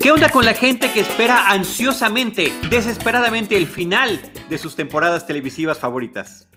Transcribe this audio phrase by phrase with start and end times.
[0.00, 5.78] ¿Qué onda con la gente que espera ansiosamente, desesperadamente el final de sus temporadas televisivas
[5.78, 6.48] favoritas?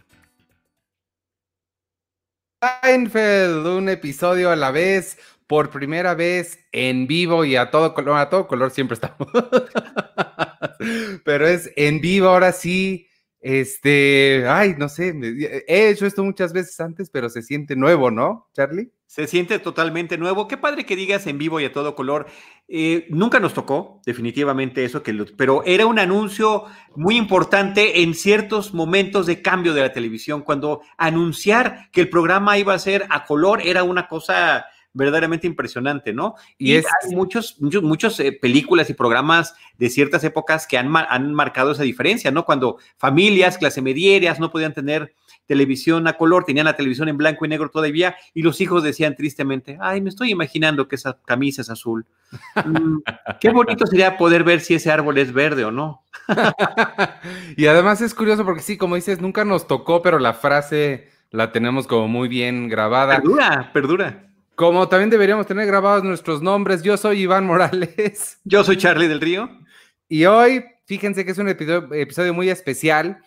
[2.81, 8.18] Seinfeld, un episodio a la vez, por primera vez en vivo y a todo color,
[8.18, 9.27] a todo color siempre estamos.
[11.23, 13.07] Pero es en vivo ahora sí.
[13.45, 15.13] Este, ay, no sé,
[15.67, 18.89] he hecho esto muchas veces antes, pero se siente nuevo, ¿no, Charlie?
[19.05, 20.47] Se siente totalmente nuevo.
[20.47, 22.25] Qué padre que digas en vivo y a todo color.
[22.70, 26.63] Eh, nunca nos tocó, definitivamente, eso, que pero era un anuncio
[26.95, 30.41] muy importante en ciertos momentos de cambio de la televisión.
[30.43, 36.13] Cuando anunciar que el programa iba a ser a color era una cosa verdaderamente impresionante,
[36.13, 36.35] ¿no?
[36.57, 40.95] Y, es, hay muchos, muchos, muchas eh, películas y programas de ciertas épocas que han,
[40.95, 42.45] han marcado esa diferencia, ¿no?
[42.45, 45.13] Cuando familias, clase medieras no podían tener
[45.45, 49.15] televisión a color, tenían la televisión en blanco y negro todavía, y los hijos decían
[49.15, 52.05] tristemente, ay, me estoy imaginando que esa camisa es azul.
[52.55, 52.99] Mm,
[53.41, 56.03] qué bonito sería poder ver si ese árbol es verde o no.
[57.57, 61.51] y además es curioso porque sí, como dices, nunca nos tocó, pero la frase la
[61.51, 63.18] tenemos como muy bien grabada.
[63.18, 64.32] Perdura, perdura.
[64.56, 68.40] Como también deberíamos tener grabados nuestros nombres, yo soy Iván Morales.
[68.44, 69.50] Yo soy Charlie del Río.
[70.07, 73.24] Y hoy, fíjense que es un episodio, muy especial.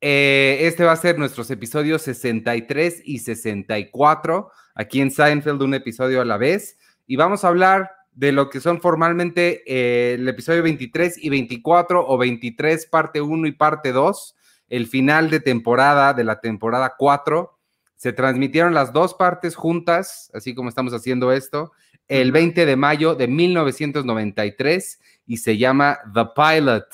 [0.00, 6.22] Eh, este va a ser nuestros episodios 63 y 64, aquí en Seinfeld, un episodio
[6.22, 6.78] a la vez.
[7.06, 12.06] Y vamos a hablar de lo que son formalmente eh, el episodio 23 y 24
[12.08, 14.34] o 23 parte 1 y parte 2,
[14.70, 17.59] el final de temporada de la temporada 4
[18.00, 21.72] se transmitieron las dos partes juntas, así como estamos haciendo esto,
[22.08, 26.86] el 20 de mayo de 1993 y se llama The Pilot,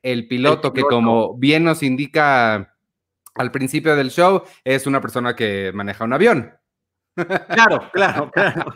[0.00, 2.72] el piloto, que como bien nos indica
[3.34, 6.52] al principio del show, es una persona que maneja un avión.
[7.48, 8.72] Claro, claro, claro.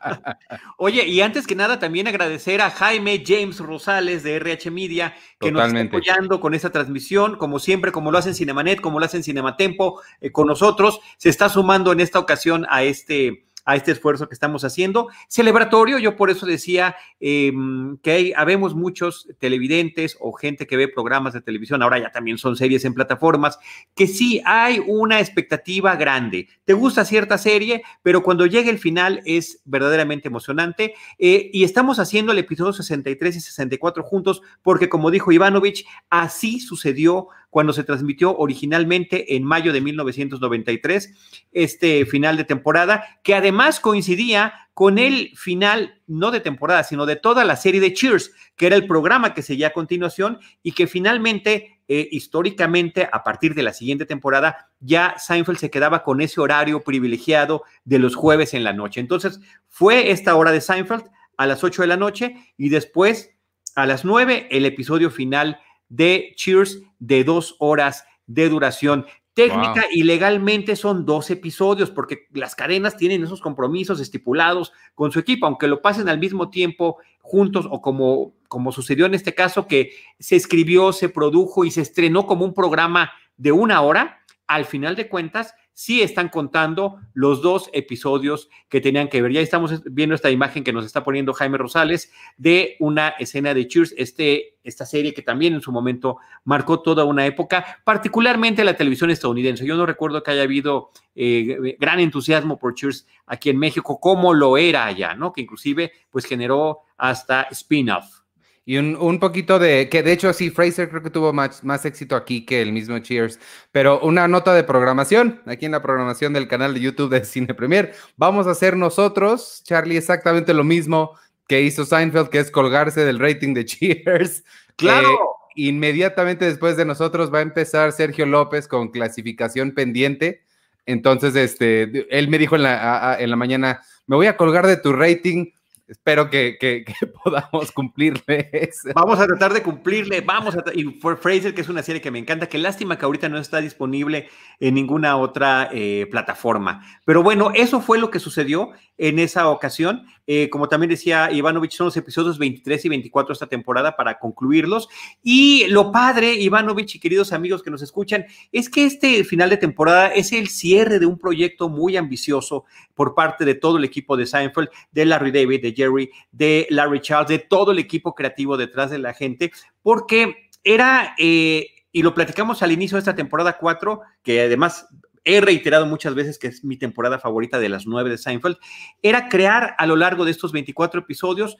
[0.77, 5.53] Oye, y antes que nada, también agradecer a Jaime James Rosales de RH Media, que
[5.53, 9.23] nos está apoyando con esta transmisión, como siempre, como lo hacen Cinemanet, como lo hacen
[9.23, 11.01] Cinematempo, eh, con nosotros.
[11.17, 15.09] Se está sumando en esta ocasión a este a este esfuerzo que estamos haciendo.
[15.29, 20.89] Celebratorio, yo por eso decía em, que hay, habemos muchos televidentes o gente que ve
[20.89, 23.59] programas de televisión, ahora ya también son series en plataformas,
[23.95, 26.49] que sí hay una expectativa grande.
[26.65, 30.95] Te gusta cierta serie, pero cuando llega el final es verdaderamente emocionante.
[31.19, 36.61] Eh, y estamos haciendo el episodio 63 y 64 juntos porque, como dijo Ivanovich, así
[36.61, 43.79] sucedió cuando se transmitió originalmente en mayo de 1993, este final de temporada, que además
[43.79, 48.69] coincidía con el final, no de temporada, sino de toda la serie de Cheers, que
[48.69, 53.65] era el programa que seguía a continuación y que finalmente, eh, históricamente, a partir de
[53.65, 58.65] la siguiente temporada, ya Seinfeld se quedaba con ese horario privilegiado de los jueves en
[58.65, 58.99] la noche.
[58.99, 61.05] Entonces, fue esta hora de Seinfeld
[61.37, 63.37] a las 8 de la noche y después
[63.75, 65.61] a las 9 el episodio final
[65.93, 69.07] de Cheers de dos horas de duración.
[69.35, 75.19] Técnica y legalmente son dos episodios porque las cadenas tienen esos compromisos estipulados con su
[75.19, 79.67] equipo, aunque lo pasen al mismo tiempo juntos o como, como sucedió en este caso
[79.67, 84.67] que se escribió, se produjo y se estrenó como un programa de una hora, al
[84.67, 89.33] final de cuentas sí están contando los dos episodios que tenían que ver.
[89.33, 93.67] Ya estamos viendo esta imagen que nos está poniendo Jaime Rosales de una escena de
[93.67, 98.77] Cheers, este, esta serie que también en su momento marcó toda una época, particularmente la
[98.77, 99.67] televisión estadounidense.
[99.67, 104.35] Yo no recuerdo que haya habido eh, gran entusiasmo por Cheers aquí en México, como
[104.35, 105.33] lo era allá, ¿no?
[105.33, 108.22] Que inclusive pues generó hasta spin-off.
[108.65, 112.15] Y un, poquito de, que de hecho sí, Fraser creo que tuvo más, más, éxito
[112.15, 113.41] aquí que el mismo Cheers,
[113.73, 117.55] pero una nota de programación, aquí en la programación del canal de YouTube de Cine
[117.55, 121.19] Premier, vamos a hacer nosotros, Charlie, exactamente lo mismo
[121.49, 124.45] que hizo Seinfeld, que es colgarse del rating de Cheers.
[124.77, 125.09] Claro.
[125.09, 125.17] Eh,
[125.57, 130.45] inmediatamente después de nosotros va a empezar Sergio López con clasificación pendiente.
[130.87, 134.77] Entonces, este, él me dijo en la, en la mañana, me voy a colgar de
[134.77, 135.53] tu rating
[135.93, 136.85] espero que,
[137.25, 138.71] podamos cumplirle.
[138.95, 142.11] Vamos a tratar de cumplirle, vamos a y For Fraser, que es una serie que
[142.11, 144.29] me encanta, que lástima que ahorita no está disponible
[144.59, 146.83] en ninguna otra eh, plataforma.
[147.05, 148.71] Pero bueno, eso fue lo que sucedió
[149.03, 150.07] en esa ocasión.
[150.29, 154.89] Eh, como también decía Ivanovich, son los episodios 23 y 24 esta temporada para concluirlos.
[155.25, 159.57] Y lo padre, Ivanovich y queridos amigos que nos escuchan, es que este final de
[159.57, 162.65] temporada es el cierre de un proyecto muy ambicioso
[162.95, 167.01] por parte de todo el equipo de Seinfeld, de Larry David, de Jerry, de Larry
[167.01, 169.51] Charles, de todo el equipo creativo detrás de la gente,
[169.83, 174.87] porque era, eh, y lo platicamos al inicio de esta temporada 4, que además
[175.25, 178.57] he reiterado muchas veces que es mi temporada favorita de las nueve de Seinfeld,
[179.03, 181.57] era crear a lo largo de estos 24 episodios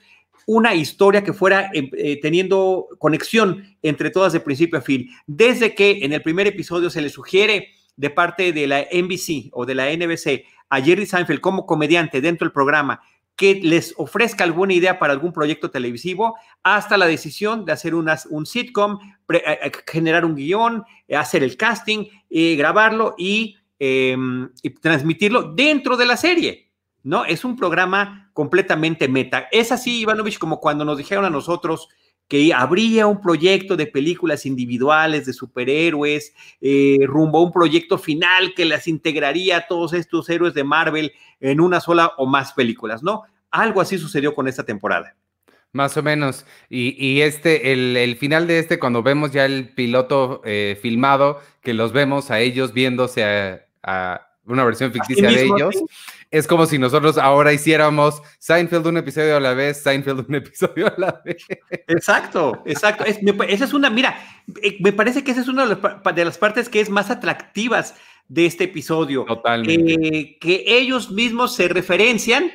[0.47, 5.09] una historia que fuera eh, eh, teniendo conexión entre todas de principio a fin.
[5.27, 9.67] Desde que en el primer episodio se le sugiere de parte de la NBC o
[9.67, 13.01] de la NBC a Jerry Seinfeld como comediante dentro del programa
[13.37, 18.47] que les ofrezca alguna idea para algún proyecto televisivo, hasta la decisión de hacer un
[18.47, 18.99] sitcom,
[19.33, 20.85] eh, generar un guion,
[21.17, 26.73] hacer el casting, grabarlo y, em, y transmitirlo dentro de la serie.
[27.03, 27.25] ¿no?
[27.25, 29.49] Es un programa completamente meta.
[29.51, 31.89] Es así, Ivanovich, como cuando nos dijeron a nosotros
[32.29, 38.55] que habría un proyecto de películas individuales de superhéroes, eh, rumbo a un proyecto final
[38.55, 43.03] que las integraría a todos estos héroes de Marvel en una sola o más películas,
[43.03, 43.23] ¿no?
[43.51, 45.15] Algo así sucedió con esta temporada.
[45.73, 46.45] Más o menos.
[46.69, 51.93] Y, este, el, final de este, cuando vemos ya el piloto eh, filmado, que los
[51.93, 53.25] vemos a ellos viéndose
[53.83, 55.77] a, una versión ficticia de ellos
[56.33, 60.87] es como si nosotros ahora hiciéramos Seinfeld un episodio a la vez, Seinfeld un episodio
[60.87, 61.45] a la vez.
[61.87, 63.05] Exacto, exacto.
[63.05, 64.17] esa es una, mira,
[64.63, 67.95] eh, me parece que esa es una de las, partes que es más atractivas
[68.29, 69.27] de este episodio.
[69.27, 69.93] Totalmente.
[69.95, 72.51] Eh, que ellos mismos se referencian.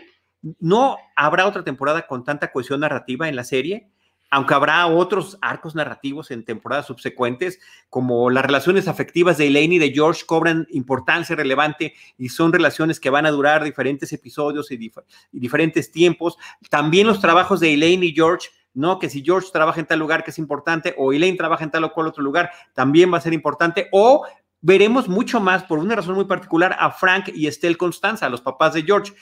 [0.59, 3.91] No habrá otra temporada con tanta cohesión narrativa en la serie
[4.29, 7.59] aunque habrá otros arcos narrativos en temporadas subsecuentes,
[7.89, 12.99] como las relaciones afectivas de Elaine y de George cobran importancia relevante y son relaciones
[12.99, 14.91] que van a durar diferentes episodios y,
[15.31, 16.37] diferentes tiempos.
[16.69, 18.99] También los trabajos de Elaine y George ¿no?
[18.99, 21.83] Que si George trabaja en tal lugar que es importante, o Elaine trabaja en tal
[21.85, 24.23] o cual otro lugar, también va a ser importante, o
[24.61, 28.75] veremos mucho más, por una razón muy particular, a Frank y Estelle Constanza, los papás
[28.75, 29.13] de George.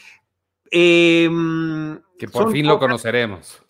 [0.70, 3.65] Em, que por fin lo conoceremos.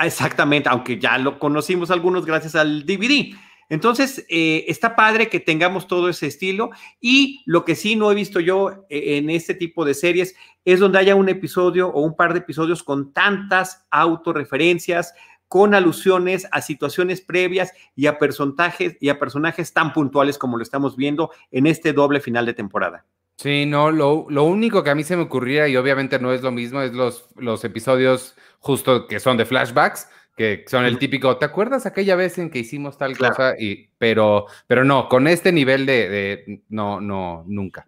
[0.00, 3.34] Exactamente, aunque ya lo conocimos algunos gracias al DVD.
[3.68, 8.14] Entonces, eh, está padre que tengamos todo ese estilo y lo que sí no he
[8.14, 12.14] visto yo eh, en este tipo de series es donde haya un episodio o un
[12.14, 15.14] par de episodios con tantas autorreferencias,
[15.48, 20.62] con alusiones a situaciones previas y a personajes y a personajes tan puntuales como lo
[20.62, 23.06] estamos viendo en este doble final de temporada.
[23.36, 26.42] Sí, no, lo, lo único que a mí se me ocurría, y obviamente no es
[26.42, 31.36] lo mismo, es los, los episodios justo que son de flashbacks, que son el típico,
[31.36, 33.54] ¿te acuerdas aquella vez en que hicimos tal cosa?
[33.58, 37.84] Y, pero, pero no, con este nivel de, no, no, nunca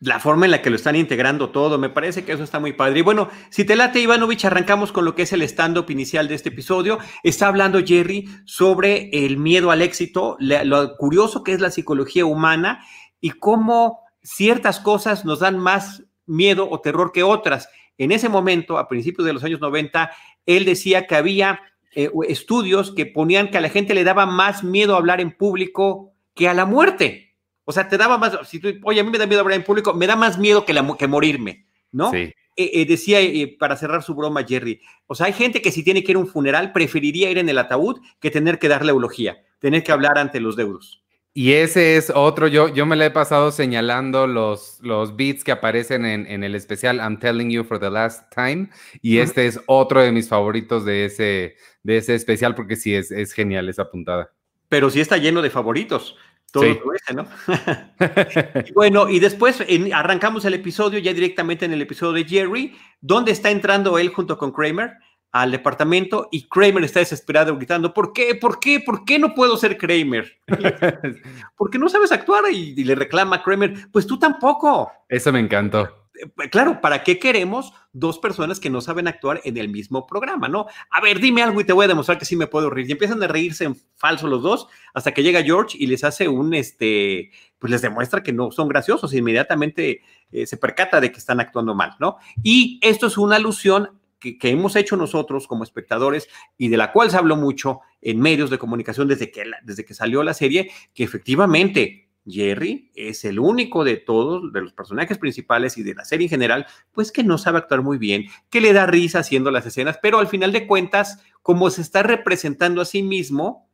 [0.00, 2.74] la forma en la que lo están integrando todo, me parece que eso está muy
[2.74, 2.98] padre.
[2.98, 6.34] Y bueno, si te late, Ivanovich, arrancamos con lo que es el stand-up inicial de
[6.34, 6.98] este episodio.
[7.22, 12.84] Está hablando Jerry sobre el miedo al éxito, lo curioso que es la psicología humana
[13.20, 17.68] y cómo ciertas cosas nos dan más miedo o terror que otras.
[17.96, 20.10] En ese momento, a principios de los años 90,
[20.44, 21.60] él decía que había
[21.94, 26.12] eh, estudios que ponían que a la gente le daba más miedo hablar en público
[26.34, 27.34] que a la muerte.
[27.64, 29.64] O sea, te daba más, si tú, oye, a mí me da miedo hablar en
[29.64, 32.10] público, me da más miedo que, la, que morirme, ¿no?
[32.10, 32.32] Sí.
[32.58, 33.18] Eh, eh, decía
[33.58, 36.20] para cerrar su broma Jerry, o sea, hay gente que si tiene que ir a
[36.20, 40.16] un funeral preferiría ir en el ataúd que tener que darle eulogía, tener que hablar
[40.16, 41.04] ante los deudos.
[41.38, 45.52] Y ese es otro, yo, yo me le he pasado señalando los, los beats que
[45.52, 48.70] aparecen en, el especial I'm Telling You for the Last Time.
[49.02, 53.10] Y este es otro de mis favoritos de ese, de ese especial porque sí es,
[53.10, 54.32] es genial esa puntada.
[54.70, 56.16] Pero sí está lleno de favoritos.
[56.50, 57.26] Todo ese, ¿no?
[58.74, 63.50] bueno, y después arrancamos el episodio ya directamente en el episodio de Jerry, donde está
[63.50, 64.94] entrando él junto con Kramer
[65.32, 68.34] al departamento y Kramer está desesperado gritando, ¿por qué?
[68.34, 68.80] ¿Por qué?
[68.80, 70.40] ¿Por qué no puedo ser Kramer?
[71.56, 74.90] Porque no sabes actuar y, le reclama a Kramer, pues tú tampoco.
[75.08, 76.06] Eso me encantó.
[76.14, 80.48] Eh, claro, ¿para qué queremos dos personas que no saben actuar en el mismo programa,
[80.48, 80.66] no?
[80.90, 82.88] A ver, dime algo y te voy a demostrar que sí me puedo reír.
[82.88, 86.28] Y empiezan a reírse en falso los dos hasta que llega George y les hace
[86.28, 89.12] un, este, pues les demuestra que no son graciosos.
[89.12, 90.00] E inmediatamente
[90.32, 92.16] eh, se percata de que están actuando mal, ¿no?
[92.42, 97.10] Y esto es una alusión que, hemos hecho nosotros como espectadores y de la cual
[97.10, 101.04] se habló mucho en medios de comunicación desde que, desde que salió la serie, que
[101.04, 106.26] efectivamente Jerry es el único de todos, de los personajes principales y de la serie
[106.26, 109.66] en general, pues que no sabe actuar muy bien, que le da risa haciendo las
[109.66, 113.68] escenas, pero al final de cuentas, como se está representando a sí mismo,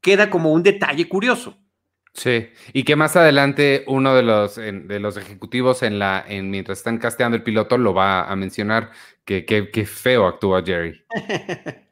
[0.00, 1.58] queda como un detalle curioso.
[2.14, 6.78] Sí, y que más adelante uno de los, de los ejecutivos en la, en, mientras
[6.78, 8.92] están casteando el piloto lo va a mencionar,
[9.24, 11.04] que, que, feo actúa Jerry.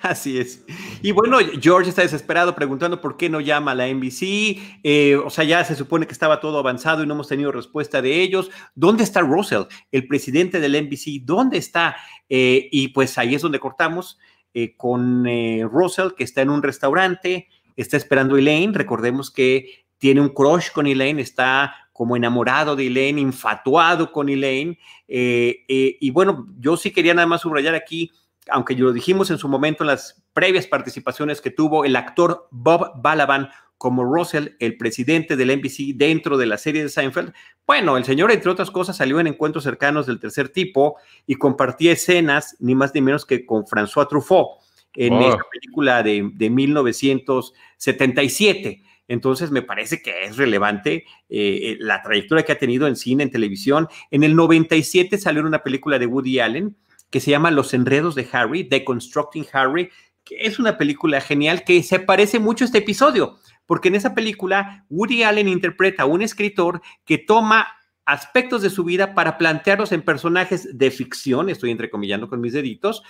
[0.00, 0.64] Así es.
[1.00, 4.80] Y bueno, George está desesperado preguntando por qué no llama a la NBC.
[4.82, 8.02] Eh, o sea, ya se supone que estaba todo avanzado y no hemos tenido respuesta
[8.02, 8.50] de ellos.
[8.74, 11.24] ¿Dónde está Russell, el presidente del NBC?
[11.24, 11.96] ¿Dónde está?
[12.28, 14.18] Eh, y pues ahí es donde cortamos
[14.54, 15.24] eh, con
[15.62, 18.74] Russell, que está en un restaurante está esperando Elaine.
[18.74, 24.78] Recordemos que tiene un crush con Elaine, está como enamorado de Elaine, infatuado con Elaine.
[25.06, 28.10] Eh, eh, y bueno, yo sí quería nada más subrayar aquí,
[28.48, 32.92] aunque lo dijimos en su momento en las previas participaciones que tuvo el actor Bob
[32.96, 37.32] Balaban como Russell, el presidente del NBC dentro de la serie de Seinfeld.
[37.66, 41.92] Bueno, el señor, entre otras cosas, salió en encuentros cercanos del tercer tipo y compartía
[41.92, 44.62] escenas, ni más ni menos que con François Truffaut
[44.94, 48.82] en esta película de, de 1977.
[49.08, 53.30] Entonces, me parece que es relevante eh, la trayectoria que ha tenido en cine, en
[53.30, 53.88] televisión.
[54.10, 56.76] En el 97 salió una película de Woody Allen
[57.12, 59.90] que se llama Los Enredos de Harry, Deconstructing Harry,
[60.24, 64.14] que es una película genial que se parece mucho a este episodio, porque en esa
[64.14, 67.68] película Woody Allen interpreta a un escritor que toma
[68.06, 73.02] aspectos de su vida para plantearlos en personajes de ficción, estoy entrecomillando con mis deditos,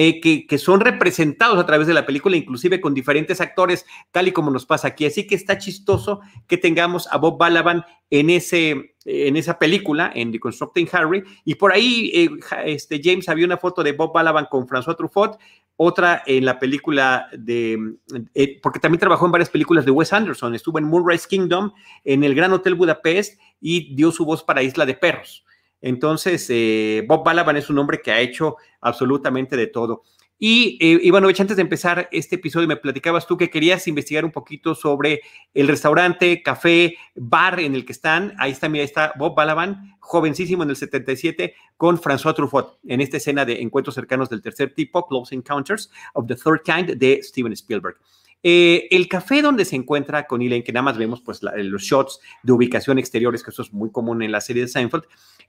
[0.00, 4.32] eh, que, son representados a través de la película, inclusive con diferentes actores, tal y
[4.32, 5.04] como nos pasa aquí.
[5.06, 10.30] Así que está chistoso que tengamos a Bob Balaban en, ese, en esa película, en
[10.30, 12.30] The Constructing Harry, y por ahí, eh,
[12.66, 15.36] este, James, había una foto de Bob Balaban con François Truffaut,
[15.74, 17.96] otra en la película de,
[18.34, 21.72] eh, porque también trabajó en varias películas de Wes Anderson, estuvo en Moonrise Kingdom,
[22.04, 25.44] en el Gran Hotel Budapest y dio su voz para Isla de Perros.
[25.80, 30.02] Entonces, eh, Bob Balaban es un hombre que ha hecho absolutamente de todo.
[30.40, 34.30] Y eh, Ivanovich, antes de empezar este episodio, me platicabas tú que querías investigar un
[34.30, 35.20] poquito sobre
[35.52, 38.34] el restaurante, café, bar en el que están.
[38.38, 43.00] Ahí está, mira, ahí está Bob Balaban, jovencísimo en el 77, con François Truffaut, en
[43.00, 47.20] esta escena de encuentros cercanos del tercer tipo, Close Encounters of the Third Kind, de
[47.20, 47.96] Steven Spielberg.
[48.44, 52.20] Eh, el café donde se encuentra con Elaine, que nada más vemos pues los shots
[52.44, 55.04] de ubicación exteriores, que eso es muy común en la serie de Seinfeld,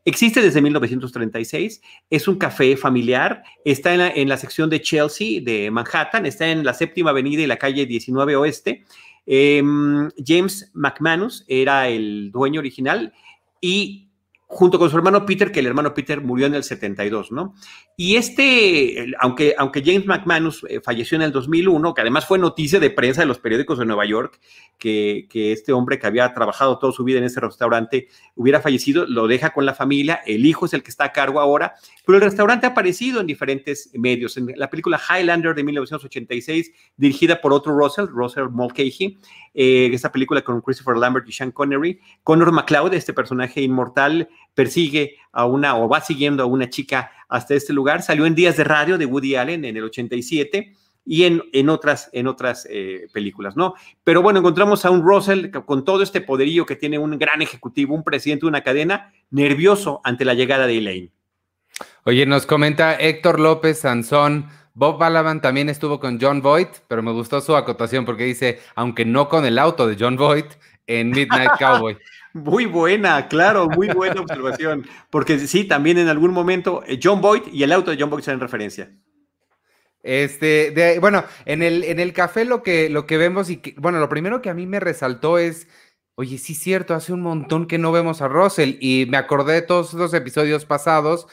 [0.06, 6.25] existe desde 1936, es un café familiar, está en la, sección de Chelsea de Manhattan,
[6.25, 8.86] está en la séptima avenida y la calle 19 Oeste.
[9.25, 13.13] Em, James McManus era el dueño original
[13.62, 14.09] y
[14.51, 17.53] junto con su hermano Peter, que el hermano Peter murió en el 72, ¿no?
[17.96, 22.79] Y este, aunque, aunque James McManus eh, falleció en el 2001, que además fue noticia
[22.79, 24.39] de prensa de los periódicos de Nueva York,
[24.79, 29.06] que, que, este hombre que había trabajado toda su vida en ese restaurante hubiera fallecido,
[29.06, 32.18] lo deja con la familia, el hijo es el que está a cargo ahora, pero
[32.18, 34.36] el restaurante ha aparecido en diferentes medios.
[34.36, 39.20] En la película Highlander de 1986, dirigida por otro Russell, Russell Mulcahy,
[39.53, 44.29] eh, esta película con Christopher Lambert y Sean Connery, Connor McLeod, este personaje inmortal,
[44.60, 48.01] persigue a una o va siguiendo a una chica hasta este lugar.
[48.01, 50.75] Salió en Días de Radio de Woody Allen en el 87
[51.06, 53.75] y en, en otras, en otras eh, películas, ¿no?
[54.04, 57.96] Pero bueno, encontramos a un Russell con todo este poderío que tiene un gran ejecutivo,
[57.96, 61.12] un presidente de una cadena, nervioso ante la llegada de Elaine.
[62.04, 64.50] Oye, nos comenta Héctor López Sansón.
[64.74, 69.06] Bob Balaban también estuvo con John Voight, pero me gustó su acotación porque dice, aunque
[69.06, 70.48] no con el auto de John Voight,
[70.89, 71.98] en Midnight Cowboy.
[72.34, 74.86] Muy buena, claro, muy buena observación.
[75.10, 78.29] Porque sí, también en algún momento eh, John Boyd y el auto de John Boyd
[78.29, 78.91] en referencia.
[80.03, 84.00] Este, bueno, en el, en el café lo que, lo que vemos y que, bueno,
[84.00, 85.67] lo primero que a mí me resaltó es,
[86.13, 89.53] oye, sí es cierto, hace un montón que no vemos a Russell y me acordé
[89.53, 91.27] de todos los episodios pasados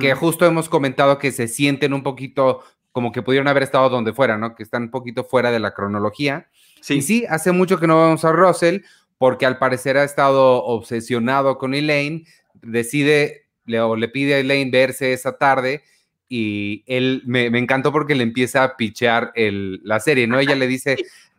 [0.00, 4.12] que justo hemos comentado que se sienten un poquito como que pudieron haber estado donde
[4.12, 4.56] fuera, ¿no?
[4.56, 6.48] Que están un poquito fuera de la cronología.
[6.86, 6.94] Sí.
[6.94, 8.82] Y sí, hace mucho que no vemos a Russell
[9.18, 12.24] porque al parecer ha estado obsesionado con Elaine,
[12.62, 15.82] decide le, o le pide a Elaine verse esa tarde
[16.28, 20.38] y él me, encantó porque le empieza a pichear el, la serie, ¿no?
[20.38, 20.96] Ella le dice,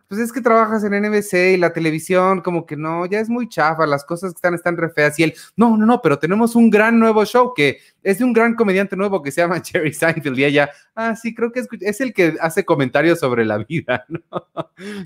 [0.08, 3.50] pues es que trabajas en NBC y la televisión, como que no, ya es muy
[3.50, 5.20] chafa, las cosas que están están re feas.
[5.20, 8.32] Y él, no, no, no, pero tenemos un gran nuevo show que es de un
[8.32, 10.40] gran comediante nuevo que se llama Jerry Seinfeld.
[10.40, 14.06] Y ella, ah, sí, creo que es, es el que hace comentarios sobre la vida,
[14.10, 14.22] ¿no?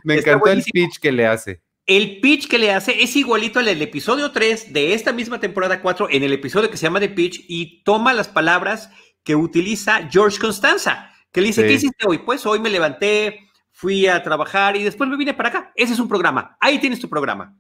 [0.04, 1.62] Me encantó el speech que le hace.
[1.88, 5.82] El pitch que le hace es igualito al del episodio 3 de esta misma temporada
[5.82, 8.92] 4, en el episodio que se llama The Pitch, y toma las palabras
[9.24, 12.20] que utiliza George Constanza, que le dice, ¿qué hiciste hoy?
[12.20, 13.51] Pues hoy me levanté,
[13.82, 15.72] fui a trabajar y después me vine para acá.
[15.76, 16.56] Ese es un programa.
[16.60, 17.58] Ahí tienes tu programa.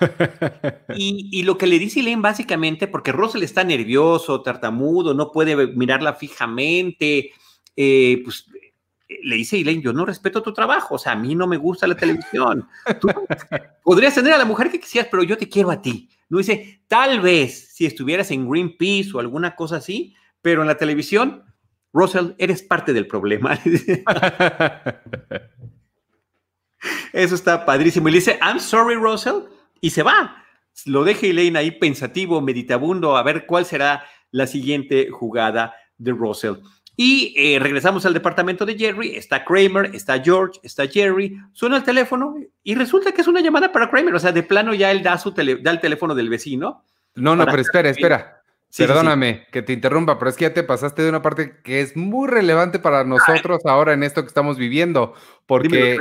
[0.96, 6.14] y, lo que le dice Elaine básicamente, porque Russell está nervioso, tartamudo, no puede mirarla
[6.14, 7.32] fijamente,
[7.76, 8.46] eh, pues
[9.22, 11.86] le dice Elaine, yo no respeto tu trabajo, o sea, a mí no me gusta
[11.86, 12.66] la televisión.
[12.98, 13.08] Tú
[13.84, 16.08] podrías tener a la mujer que quisieras, pero yo te quiero a ti.
[16.30, 20.78] No dice, tal vez si estuvieras en Greenpeace o alguna cosa así, pero en la
[20.78, 21.44] televisión,
[21.92, 23.58] Russell, eres parte del problema.
[27.12, 28.08] Eso está padrísimo.
[28.08, 29.44] Y le dice, I'm sorry, Russell,
[29.80, 30.44] y se va.
[30.86, 36.54] Lo deja Elaine ahí pensativo, meditabundo, a ver cuál será la siguiente jugada de Russell.
[36.96, 41.84] Y eh, regresamos al departamento de Jerry, está Kramer, está George, está Jerry, suena el
[41.84, 45.04] teléfono y resulta que es una llamada para Kramer, o sea, de plano ya él
[45.04, 46.84] da, su da el teléfono del vecino.
[47.14, 48.37] No, no, pero espera, espera.
[48.76, 51.96] Perdóname que te interrumpa, pero es que ya te pasaste de una parte que es
[51.96, 55.14] muy relevante para nosotros ahora en esto que estamos viviendo,
[55.46, 55.98] porque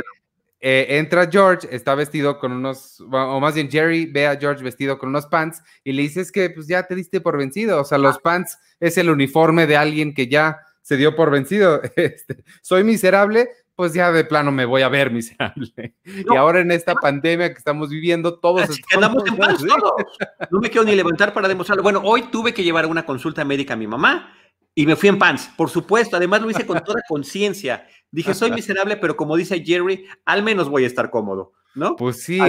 [0.60, 4.98] eh, entra George, está vestido con unos, o más bien Jerry ve a George vestido
[4.98, 7.98] con unos pants y le dices que pues ya te diste por vencido, o sea,
[7.98, 11.82] los pants es el uniforme de alguien que ya se dio por vencido.
[11.96, 15.94] Este, soy miserable, pues ya de plano me voy a ver miserable.
[16.04, 20.18] Y ahora en esta pandemia que estamos viviendo, todos estamos en paz, todos.
[20.50, 21.84] No me quiero ni levantar para demostrarlo.
[21.84, 24.34] Bueno, hoy tuve que llevar una consulta médica a mi mamá
[24.78, 26.16] y me fui en pants, por supuesto.
[26.16, 27.86] Además lo hice con toda conciencia.
[28.12, 31.96] Dije, soy miserable, pero como dice Jerry, al menos voy a estar cómodo, ¿no?
[31.96, 32.40] Pues sí.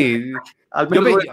[0.70, 1.24] Al menos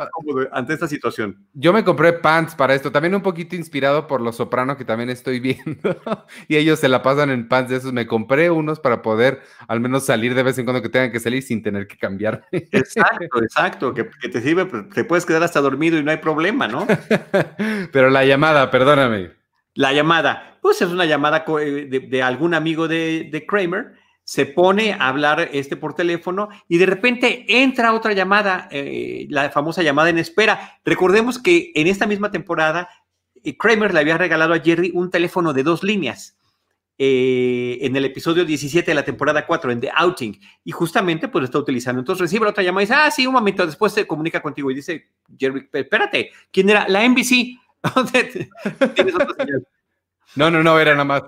[0.54, 1.46] ante esta situación.
[1.54, 5.10] Yo me compré pants para esto, también un poquito inspirado por Los Soprano que también
[5.10, 7.92] estoy viendo, y ellos se la pasan en pants de esos.
[7.92, 11.20] Me compré unos para poder al menos salir de vez en cuando que tengan que
[11.20, 12.46] salir sin tener que cambiar.
[12.52, 16.70] Exacto, exacto, que, te sirve, pues, te puedes quedar hasta dormido y no hay problema,
[16.70, 16.88] ¿no?
[17.92, 19.45] Pero la llamada, perdóname.
[19.76, 23.94] La llamada, pues es una llamada eh, de, algún amigo de, de Kramer
[24.26, 29.52] se pone a hablar este por teléfono y de repente entra otra llamada, eh, la
[29.52, 30.80] famosa llamada en espera.
[30.84, 32.90] Recordemos que en esta misma temporada,
[33.44, 36.38] eh, Kramer le había regalado a Jerry un teléfono de dos líneas.
[36.98, 41.42] Eh, en el episodio 17 de la temporada 4, en The Outing, y justamente pues
[41.42, 42.00] lo está utilizando.
[42.00, 44.76] Entonces recibe otra llamada y dice, ah, sí, un momento, después se comunica contigo y
[44.76, 46.88] dice, Jerry, espérate, ¿quién era?
[46.88, 47.60] La NBC.
[50.36, 51.24] No, no, no, era nada más.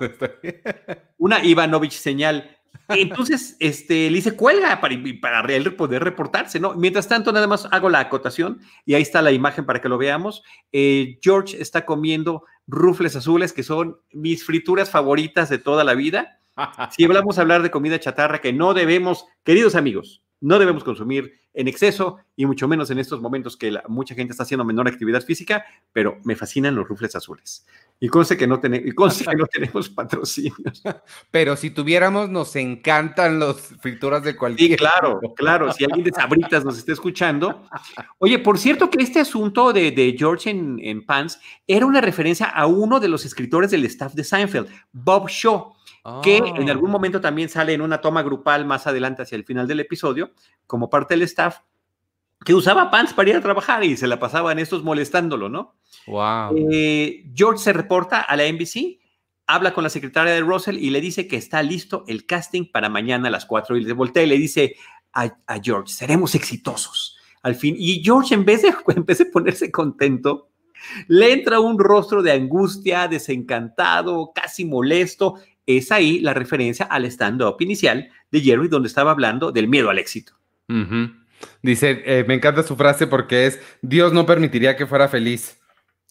[1.17, 2.57] Una Ivanovich señal.
[2.89, 6.73] Entonces, este, le dice, cuelga para, para él poder reportarse, ¿no?
[6.73, 9.97] Mientras tanto, nada más hago la acotación y ahí está la imagen para que lo
[9.97, 10.43] veamos.
[10.71, 16.39] Eh, George está comiendo rufles azules, que son mis frituras favoritas de toda la vida.
[16.89, 21.33] Si hablamos a hablar de comida chatarra que no debemos, queridos amigos, no debemos consumir
[21.57, 25.23] en exceso y mucho menos en estos momentos que mucha gente está haciendo menor actividad
[25.23, 27.65] física, pero me fascinan los rufles azules.
[27.99, 30.83] Y conste que no, y que no tenemos patrocinios.
[31.31, 34.71] Pero si tuviéramos, nos encantan los frituras de cualquier.
[34.71, 35.73] Sí, claro, claro.
[35.73, 37.67] Si alguien de Sabritas nos está escuchando.
[38.19, 42.67] Oye, por cierto que este asunto de, George en, en Pants era una referencia a
[42.67, 45.76] uno de los escritores del staff de Seinfeld, Bob Shaw
[46.23, 46.93] que en algún ah.
[46.93, 50.31] momento también sale en una toma grupal más adelante hacia el final del episodio,
[50.65, 51.59] como parte del staff,
[52.45, 55.75] que usaba pants para ir a trabajar y se la pasaban estos molestándolo, ¿no?
[56.05, 56.55] Wow.
[56.71, 58.99] Eh, George se reporta a la NBC,
[59.47, 62.89] habla con la secretaria de Russell y le dice que está listo el casting para
[62.89, 64.75] mañana a las 4 y le voltea y le dice
[65.13, 65.29] a,
[65.61, 67.75] George, seremos exitosos al fin.
[67.77, 70.49] Y George, en vez de, en vez de ponerse contento,
[71.07, 75.35] le entra un rostro de angustia, desencantado, casi molesto,
[75.67, 79.99] es ahí la referencia al stand-up inicial de Jerry, donde estaba hablando del miedo al
[79.99, 80.33] éxito.
[81.61, 85.59] Dice, eh, me encanta su frase porque es, Dios no permitiría que fuera feliz.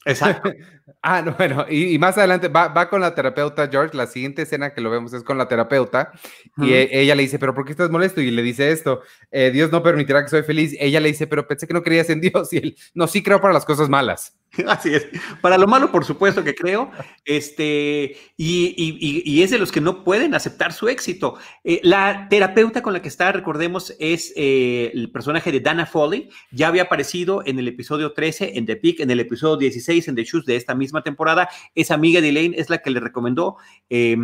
[0.04, 0.52] Exacto.
[1.06, 4.80] ah, no, bueno, y, más adelante va, con la terapeuta George, la siguiente escena que
[4.80, 6.10] lo vemos es con la terapeuta,
[6.58, 8.20] y e, ella le dice, pero ¿por qué estás molesto?
[8.20, 10.74] Y le dice esto, eh, Dios no permitirá que soy feliz.
[10.80, 13.40] Ella le dice, pero pensé que no creías en Dios, y él, no, sí creo
[13.40, 14.36] para las cosas malas.
[14.66, 15.06] Así es.
[15.40, 16.90] Para lo malo, por supuesto que creo.
[17.24, 21.36] Este, y, es de los que no pueden aceptar su éxito.
[21.64, 26.30] Eh, la terapeuta con la que está, recordemos, es eh, el personaje de Dana Foley.
[26.50, 30.14] Ya había aparecido en el episodio 13 en The Peak, en el episodio 16 en
[30.14, 31.48] The Shoes de esta misma temporada.
[31.74, 33.56] Es amiga de Elaine, es la que le recomendó
[33.90, 34.16] eh,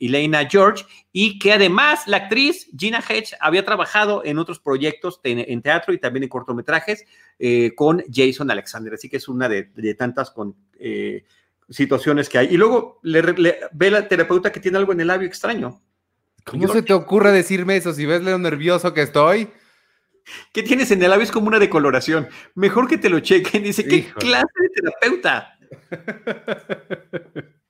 [0.00, 0.84] Elaine a George.
[1.12, 5.98] Y que además la actriz Gina Hedge había trabajado en otros proyectos en, teatro y
[5.98, 7.04] también en cortometrajes
[7.76, 8.94] con Jason Alexander.
[8.94, 11.24] Así que es una de, tantas con, eh,
[11.72, 12.48] situaciones que hay.
[12.50, 13.22] Y luego le,
[13.72, 15.80] ve la terapeuta que tiene algo en el labio extraño.
[16.44, 19.48] ¿Cómo se te ocurre decirme eso si ves lo nervioso que estoy?
[20.52, 21.24] ¿Qué tienes en el labio?
[21.24, 22.28] Es como una decoloración.
[22.54, 23.62] Mejor que te lo chequen.
[23.62, 25.51] Dice, ¿qué clase de terapeuta?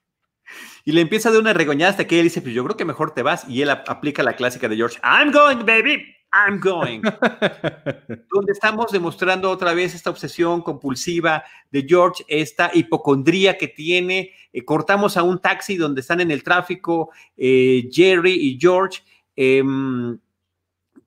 [0.84, 3.12] y le empieza dar una regoñada hasta que él dice, pues yo creo que mejor
[3.12, 3.48] te vas.
[3.48, 6.04] Y él aplica la clásica de George, I'm going, baby.
[6.32, 7.02] I'm going.
[8.32, 14.32] Donde estamos demostrando otra vez esta obsesión compulsiva de George, esta hipocondría que tiene.
[14.52, 19.02] Eh, cortamos a un taxi donde están en el tráfico eh, Jerry y George.
[19.36, 20.18] Em,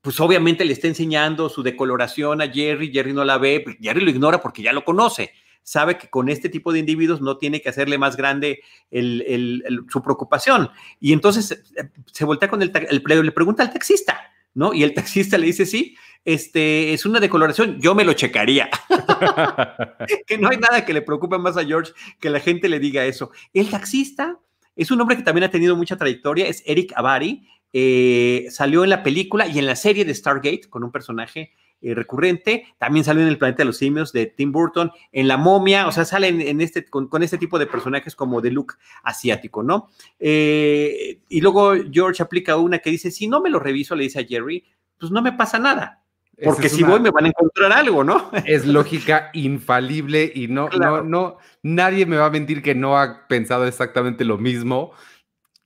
[0.00, 2.92] pues obviamente le está enseñando su decoloración a Jerry.
[2.92, 5.32] Jerry no la ve, pues, Jerry lo ignora porque ya lo conoce.
[5.66, 8.60] Sabe que con este tipo de individuos no tiene que hacerle más grande
[8.92, 10.70] su preocupación.
[11.00, 14.16] Y entonces eh, se voltea con el, le pregunta al taxista
[14.54, 14.72] ¿no?
[14.72, 18.70] Y el taxista le dice, sí, este, es una decoloración, yo me lo checaría.
[20.26, 23.04] que no hay nada que le preocupe más a George que la gente le diga
[23.04, 23.30] eso.
[23.52, 24.38] El taxista
[24.74, 27.48] Es un hombre que también ha tenido mucha trayectoria, es Eric Avari.
[27.72, 31.94] Eh, salió en la película y en la serie de Stargate con un personaje eh,
[31.94, 32.66] recurrente.
[32.78, 35.92] También salió en El Planeta de los Simios de Tim Burton, en La Momia, o
[35.92, 39.88] sea, sale en, este, con, este tipo de personajes como de look asiático, ¿no?
[40.18, 44.20] Eh, y luego George aplica una que dice, si no me lo reviso, le dice
[44.20, 44.64] a Jerry,
[44.98, 46.02] pues no me pasa nada.
[46.42, 48.30] Porque si voy me van a encontrar algo, ¿no?
[48.44, 53.26] Es lógica infalible y no, no, no, nadie me va a mentir que no ha
[53.26, 54.92] pensado exactamente lo mismo.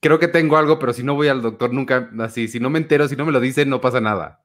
[0.00, 2.78] Creo que tengo algo, pero si no voy al doctor nunca, así, si no me
[2.78, 4.42] entero, si no me lo dicen, no pasa nada.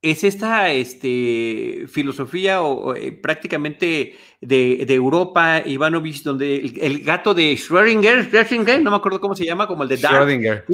[0.00, 8.30] Es esta este, filosofía o, eh, prácticamente de, Europa, Ivanovich, donde el, gato de Schrödinger,
[8.30, 10.28] Schrödinger, no me acuerdo cómo se llama, como el de Dark.
[10.28, 10.64] Schrödinger,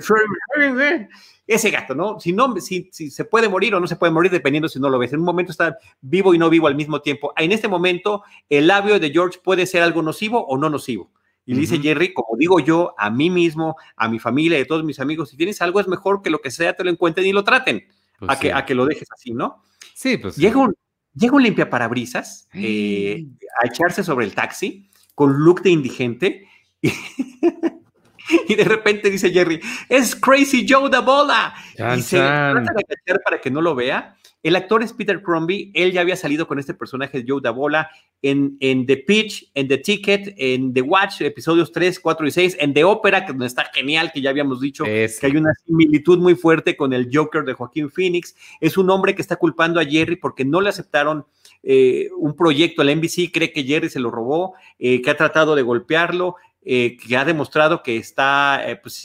[0.00, 1.08] Schrödinger
[1.46, 2.20] ese gato, ¿no?
[2.20, 4.88] Si, no si, si, se puede morir o no se puede morir dependiendo si no
[4.88, 5.12] lo ves.
[5.12, 7.32] En un momento está vivo y no vivo al mismo tiempo.
[7.36, 11.10] En este momento, el labio de George puede ser algo nocivo o no nocivo.
[11.44, 14.84] Y dice Jerry, como digo yo, a mí mismo, a mi familia y a todos
[14.84, 17.32] mis amigos, si tienes algo es mejor que lo que sea te lo encuentren y
[17.32, 17.84] lo traten,
[18.26, 19.64] pues a, que, a que lo dejes así, ¿no?
[19.94, 20.36] Sí, pues.
[20.36, 20.74] Llega un,
[21.12, 23.26] llega un limpiaparabrisas eh,
[23.60, 26.48] a echarse sobre el taxi con look de indigente.
[26.80, 26.92] Y
[28.48, 31.52] y de repente dice Jerry, es Crazy Joe da bola.
[31.96, 34.16] y se trata de cachar para que no lo vea.
[34.42, 37.50] El actor es Peter Crombie, él ya había salido con este personaje de Joe da
[37.50, 37.90] bola
[38.22, 42.56] en, en The Pitch, en The Ticket, en The Watch, episodios 3, 4 y 6,
[42.60, 46.34] en The Opera, que está genial, que ya habíamos dicho que hay una similitud muy
[46.34, 48.34] fuerte con el Joker de Joaquín Phoenix.
[48.60, 51.24] Es un hombre que está culpando a Jerry porque no le aceptaron
[51.62, 55.54] eh, un proyecto, la NBC cree que Jerry se lo robó, eh, que ha tratado
[55.54, 59.04] de golpearlo, eh, que ha demostrado que está eh, pues,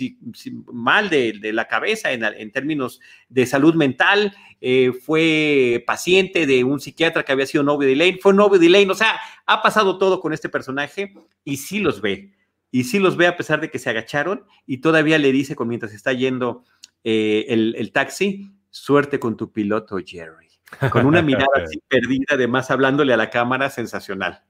[0.72, 7.24] mal de, la cabeza en, términos de salud mental, eh, fue paciente de un psiquiatra
[7.24, 10.20] que había sido novio de Elaine, fue novio de Elaine, o sea, ha pasado todo
[10.20, 12.32] con este personaje y sí los ve,
[12.70, 15.93] y sí los ve a pesar de que se agacharon y todavía le dice mientras
[15.93, 16.63] está yendo
[17.04, 20.50] el, el taxi, suerte con tu piloto Jerry,
[20.91, 24.43] con una mirada así perdida, además hablándole a la cámara, sensacional.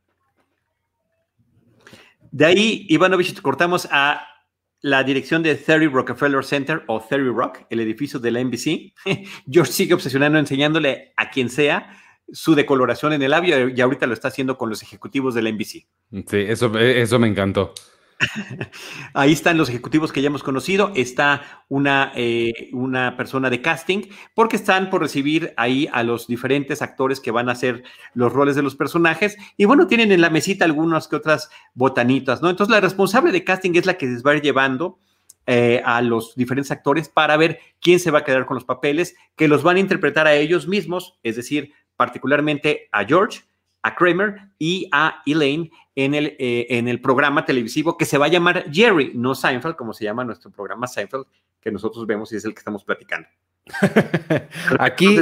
[2.38, 4.28] De ahí, Ivanovich, cortamos a
[4.82, 8.94] la dirección de Theory Rockefeller Center o Theory Rock, el edificio de la NBC.
[9.52, 11.98] George sigue obsesionando enseñándole a quien sea
[12.32, 15.52] su decoloración en el labio y ahorita lo está haciendo con los ejecutivos de la
[15.52, 15.88] NBC.
[16.28, 17.74] Sí, eso, eso me encantó.
[19.14, 20.92] Ahí están los ejecutivos que ya hemos conocido.
[20.96, 24.04] Está una, eh, una persona de casting,
[24.34, 28.56] porque están por recibir ahí a los diferentes actores que van a hacer los roles
[28.56, 29.38] de los personajes.
[29.58, 32.50] Y bueno, tienen en la mesita algunas que otras botanitas, ¿no?
[32.50, 35.00] Entonces, la responsable de casting es la que les va a ir llevando
[35.46, 39.16] eh, a los diferentes actores para ver quién se va a quedar con los papeles,
[39.36, 43.47] que los van a interpretar a ellos mismos, es decir, particularmente a George,
[43.88, 48.26] a Kramer y a Elaine en el, eh, en el programa televisivo que se va
[48.26, 51.26] a llamar Jerry, no Seinfeld, como se llama nuestro programa Seinfeld,
[51.60, 53.28] que nosotros vemos y es el que estamos platicando.
[54.80, 55.20] Aquí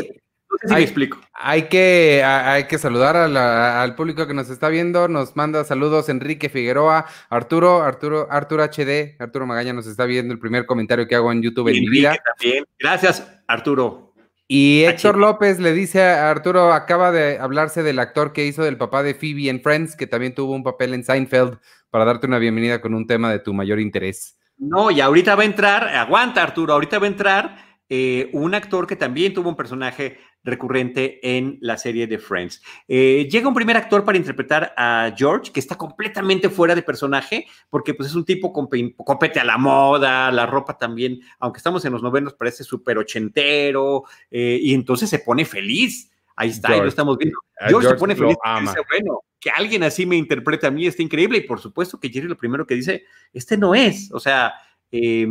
[0.70, 1.20] hay, explico.
[1.34, 5.08] Hay que, hay que saludar al público que nos está viendo.
[5.08, 10.40] Nos manda saludos Enrique Figueroa, Arturo, Arturo, Arturo HD, Arturo Magaña nos está viendo el
[10.40, 12.18] primer comentario que hago en YouTube en mi vida.
[12.38, 12.66] También.
[12.80, 14.05] Gracias, Arturo.
[14.48, 18.78] Y Héctor López le dice a Arturo, acaba de hablarse del actor que hizo del
[18.78, 21.58] papá de Phoebe en Friends, que también tuvo un papel en Seinfeld,
[21.90, 24.38] para darte una bienvenida con un tema de tu mayor interés.
[24.58, 27.58] No, y ahorita va a entrar, aguanta Arturo, ahorita va a entrar
[27.90, 32.62] eh, un actor que también tuvo un personaje recurrente en la serie de Friends.
[32.88, 37.48] Eh, llega un primer actor para interpretar a George, que está completamente fuera de personaje,
[37.70, 41.94] porque pues es un tipo compete a la moda, la ropa también, aunque estamos en
[41.94, 46.12] los novenos, parece súper ochentero, eh, y entonces se pone feliz.
[46.38, 47.40] Ahí está, ahí lo estamos viendo.
[47.68, 51.02] George, se pone feliz y dice, bueno, que alguien así me interprete a mí está
[51.02, 54.54] increíble, y por supuesto que Jerry lo primero que dice, este no es, o sea,
[54.92, 55.28] eh,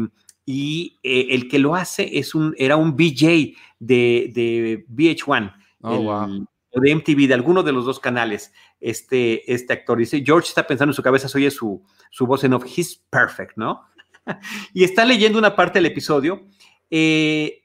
[0.47, 6.81] y eh, el que lo hace es un, era un BJ de, de VH1 o
[6.81, 9.99] de MTV, de alguno de los dos canales, este, este actor.
[9.99, 13.57] Dice, George está pensando en su cabeza, oye su, su voz en off, he's perfect,
[13.57, 13.83] ¿no?
[14.75, 16.43] y está leyendo una parte del episodio.
[16.91, 17.61] Eh,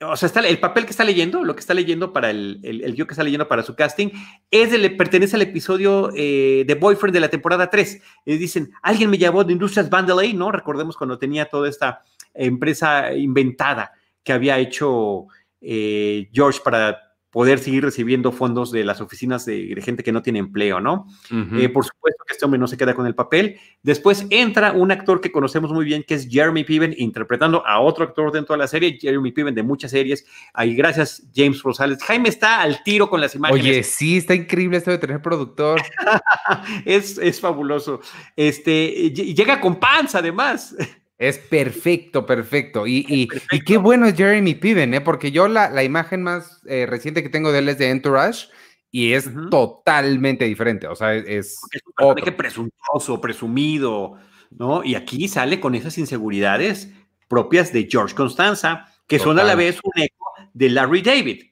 [0.00, 2.82] o sea, está, el papel que está leyendo, lo que está leyendo para el, el,
[2.82, 4.08] el que está leyendo para su casting,
[4.50, 8.02] es de, le pertenece al episodio eh, de Boyfriend de la temporada 3.
[8.26, 10.52] Y dicen, alguien me llamó de Industrias Vandelay, ¿no?
[10.52, 12.02] Recordemos cuando tenía toda esta
[12.34, 15.28] empresa inventada que había hecho
[15.60, 20.38] eh, George para poder seguir recibiendo fondos de las oficinas de, gente que no tiene
[20.38, 21.06] empleo, ¿no?
[21.30, 23.60] Eh, por supuesto que este hombre no se queda con el papel.
[23.82, 28.04] Después entra un actor que conocemos muy bien, que es Jeremy Piven, interpretando a otro
[28.04, 30.24] actor dentro de la serie, Jeremy Piven de muchas series.
[30.54, 32.02] Ahí, gracias, James Rosales.
[32.04, 33.62] Jaime está al tiro con las imágenes.
[33.62, 35.82] Oye, sí, está increíble esto de tener productor.
[36.86, 38.00] es, es fabuloso.
[38.34, 40.74] Este, llega con panza, además.
[41.18, 42.86] Es perfecto, perfecto.
[42.86, 45.00] Y, y, qué bueno es Jeremy Piven, ¿eh?
[45.00, 48.48] porque yo la, la imagen más eh, reciente que tengo de él es de Entourage
[48.90, 50.88] y es totalmente diferente.
[50.88, 51.58] O sea, es.
[51.72, 54.18] Es un personaje presuntuoso, presumido,
[54.50, 54.84] ¿no?
[54.84, 56.92] Y aquí sale con esas inseguridades
[57.28, 61.44] propias de George Constanza, que son a la vez un eco de Larry David.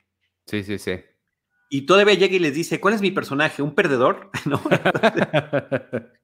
[0.47, 1.01] Sí, sí, sí.
[1.71, 3.63] Y todavía llega y les dice: ¿Cuál es mi personaje?
[3.63, 4.31] ¿Un perdedor?
[4.45, 4.61] ¿No?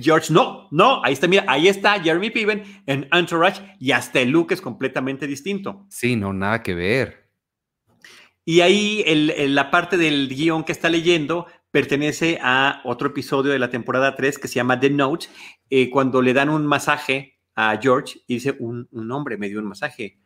[0.00, 4.30] George, no, no, ahí está, mira, ahí está Jeremy Piven en Entourage y hasta el
[4.30, 5.86] look es completamente distinto.
[5.90, 7.26] Sí, no, nada que ver.
[8.44, 9.04] Y ahí
[9.48, 14.38] la parte del guion que está leyendo pertenece a otro episodio de la temporada 3
[14.38, 15.26] que se llama The Note,
[15.68, 19.66] eh, cuando le dan un masaje a George y dice, un, hombre me dio un
[19.66, 20.20] masaje.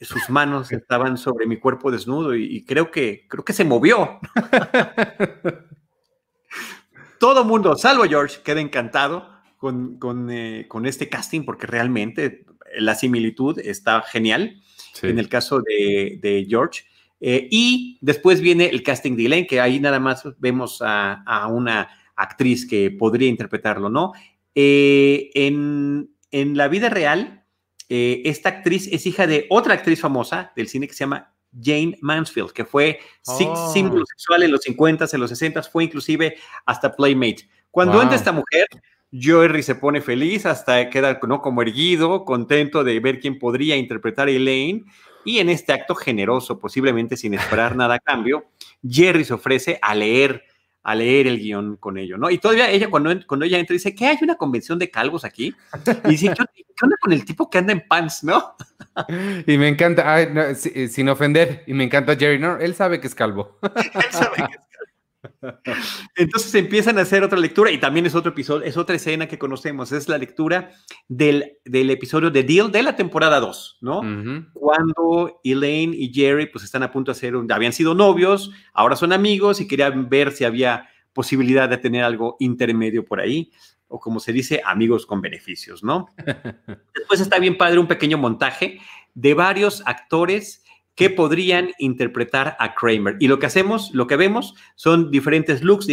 [0.00, 4.18] Sus manos estaban sobre mi cuerpo desnudo y, y creo que creo que se movió.
[7.22, 12.44] todo mundo, salvo George, queda encantado con, eh, este casting porque realmente
[12.76, 14.60] la similitud está genial
[15.02, 16.82] en el caso de, George.
[17.20, 21.88] Eh, y después viene el casting de Elaine, que ahí nada más vemos a, una
[22.16, 24.10] actriz que podría interpretarlo, ¿no?
[24.56, 27.44] Eh, en, en, la vida real,
[27.88, 32.52] esta actriz es hija de otra actriz famosa del cine que se llama Jane Mansfield,
[32.52, 33.72] que fue oh.
[33.72, 36.36] símbolo sexual en los 50, en los 60, fue inclusive
[36.66, 37.48] hasta Playmate.
[37.70, 38.66] Cuando entra esta mujer,
[39.12, 41.42] Jerry se pone feliz, hasta queda ¿no?
[41.42, 44.84] como erguido, contento de ver quién podría interpretar a Elaine.
[45.24, 48.46] Y en este acto generoso, posiblemente sin esperar nada a cambio,
[48.86, 50.44] Jerry se ofrece a leer
[50.84, 52.28] a leer el guion con ello, ¿no?
[52.28, 55.54] Y todavía ella, cuando, cuando ella entra, dice, ¿qué hay una convención de calvos aquí?
[56.04, 58.56] Y dice, ¿qué, onda con el tipo que anda en pants, no?
[59.46, 63.14] Y me encanta, eh, sin ofender, y me encanta Jerry, no, él sabe que es
[63.14, 63.58] calvo.
[63.62, 64.62] él sabe que es calvo.
[66.16, 69.38] Entonces empiezan a hacer otra lectura y también es otro episodio, es otra escena que
[69.38, 70.72] conocemos, es la lectura
[71.08, 74.00] del, del episodio de Deal de la temporada 2, ¿no?
[74.52, 79.12] Cuando Elaine y Jerry pues están a punto de hacer, habían sido novios, ahora son
[79.12, 83.52] amigos y querían ver si había posibilidad de tener algo intermedio por ahí,
[83.92, 86.06] o como se dice, amigos con beneficios, ¿no?
[86.94, 88.80] Después está bien padre un pequeño montaje
[89.14, 93.16] de varios actores que podrían interpretar a Kramer.
[93.20, 95.86] Y lo que hacemos, lo que vemos, son diferentes looks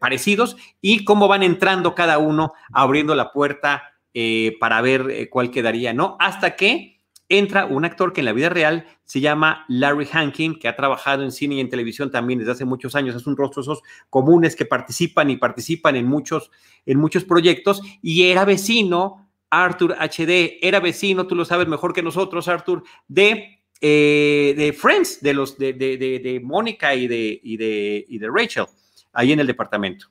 [0.00, 3.82] parecidos y cómo van entrando cada uno abriendo la puerta
[4.14, 6.16] eh, para ver eh, cuál quedaría, ¿no?
[6.20, 6.99] Hasta que
[7.30, 11.22] entra un actor que en la vida real se llama Larry Hankin, que ha trabajado
[11.22, 13.16] en cine y en televisión también desde hace muchos años.
[13.16, 16.50] Es un rostro esos comunes que participan y participan en muchos,
[16.84, 19.28] en muchos proyectos y era vecino.
[19.48, 25.22] Arthur HD era vecino, tú lo sabes mejor que nosotros, Arthur, de eh, de Friends,
[25.22, 28.66] de los de, de, de, Mónica y de, y, de, y de Rachel,
[29.12, 30.06] ahí en el departamento.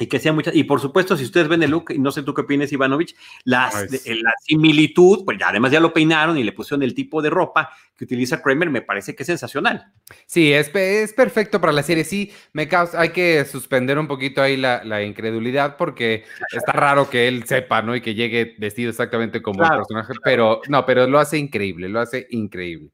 [0.00, 2.22] Y que sea muchas, y por supuesto, si ustedes ven el look, y no sé
[2.22, 6.82] tú qué opinas, Ivanovich, las, la similitud, pues además ya lo peinaron y le pusieron
[6.82, 9.92] el tipo de ropa que utiliza Kramer, me parece que es sensacional.
[10.24, 12.04] Sí, es, es perfecto para la serie.
[12.04, 17.10] Sí, me causa, hay que suspender un poquito ahí la, la, incredulidad porque está raro
[17.10, 17.94] que él sepa, ¿no?
[17.94, 22.00] Y que llegue vestido exactamente como el personaje, pero no, pero lo hace increíble, lo
[22.00, 22.90] hace increíble.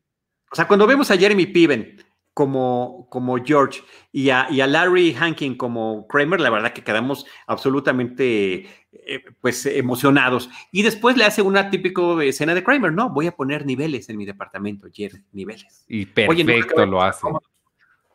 [0.51, 2.05] O sea, cuando vemos a Jeremy Piven
[2.37, 3.81] como, como George
[4.13, 9.65] y a, y a, Larry Hankin como Kramer, la verdad que quedamos absolutamente eh, pues
[9.65, 10.51] emocionados.
[10.71, 14.19] Y después le hace una típica escena de Kramer, no, voy a poner niveles en
[14.19, 15.87] mi departamento, Jerry, niveles.
[15.89, 17.27] Y perfecto lo hace.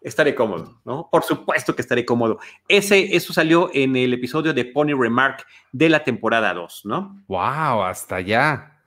[0.02, 1.10] Estaré cómodo, ¿no?
[1.12, 2.38] Por supuesto que estaré cómodo.
[2.68, 7.24] Ese, eso salió en el episodio de Pony Remark de la temporada 2, ¿no?
[7.28, 8.81] Wow, hasta allá.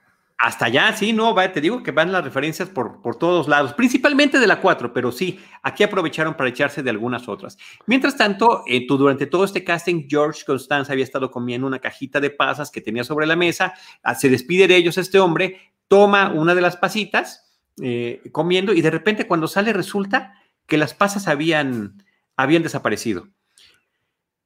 [0.45, 4.39] Hasta allá, sí, no, te digo que van las referencias por, por todos lados, principalmente
[4.39, 7.57] de la 4, pero sí, aquí aprovecharon para echarse de algunas otras.
[7.87, 12.29] Mientras tanto, eh, durante todo este casting, George Constanza había estado comiendo una cajita de
[12.29, 16.55] pasas que tenía sobre la mesa, ah, se despide de ellos este hombre, toma una
[16.55, 20.35] de las pasitas, eh, comiendo, y de repente cuando sale resulta
[20.67, 22.05] que las pasas habían,
[22.37, 23.29] habían desaparecido.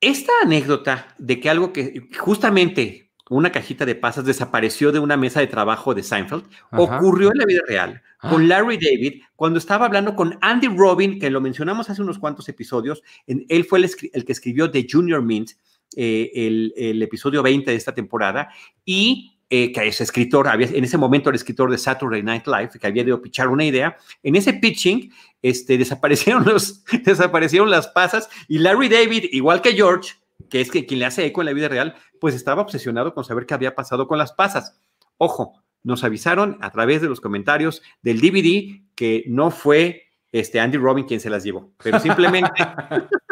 [0.01, 5.41] Esta anécdota de que algo que justamente una cajita de pasas desapareció de una mesa
[5.41, 6.45] de trabajo de Seinfeld.
[6.73, 8.47] Ocurrió en la vida real con ah.
[8.47, 13.03] Larry David cuando estaba hablando con Andy Robin, que lo mencionamos hace unos cuantos episodios.
[13.27, 15.53] él fue el, que escribió The Junior Mint,
[15.97, 16.31] eh,
[16.77, 18.49] el, episodio 20 de esta temporada.
[18.85, 22.71] Y eh, que es escritor, había, en ese momento era escritor de Saturday Night Live,
[22.79, 23.97] que había de pichar una idea.
[24.23, 25.11] En ese pitching
[25.41, 30.15] este, desaparecieron, los, desaparecieron las pasas y Larry David, igual que George,
[30.49, 33.25] que es que quien le hace eco en la vida real, pues estaba obsesionado con
[33.25, 34.81] saber qué había pasado con las pasas.
[35.17, 40.79] Ojo, nos avisaron a través de los comentarios del DVD que no fue este Andy
[40.79, 42.51] Robin quien se las llevó, pero simplemente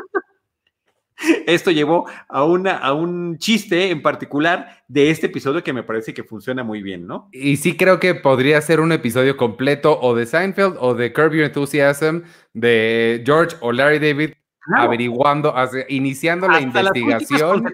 [1.47, 6.15] esto llevó a, una, a un chiste en particular de este episodio que me parece
[6.15, 7.29] que funciona muy bien, ¿no?
[7.33, 11.33] Y sí creo que podría ser un episodio completo o de Seinfeld o de Curb
[11.33, 12.23] Your Enthusiasm
[12.55, 14.33] de George o Larry David
[14.75, 15.55] averiguando,
[15.89, 17.65] iniciando la investigación.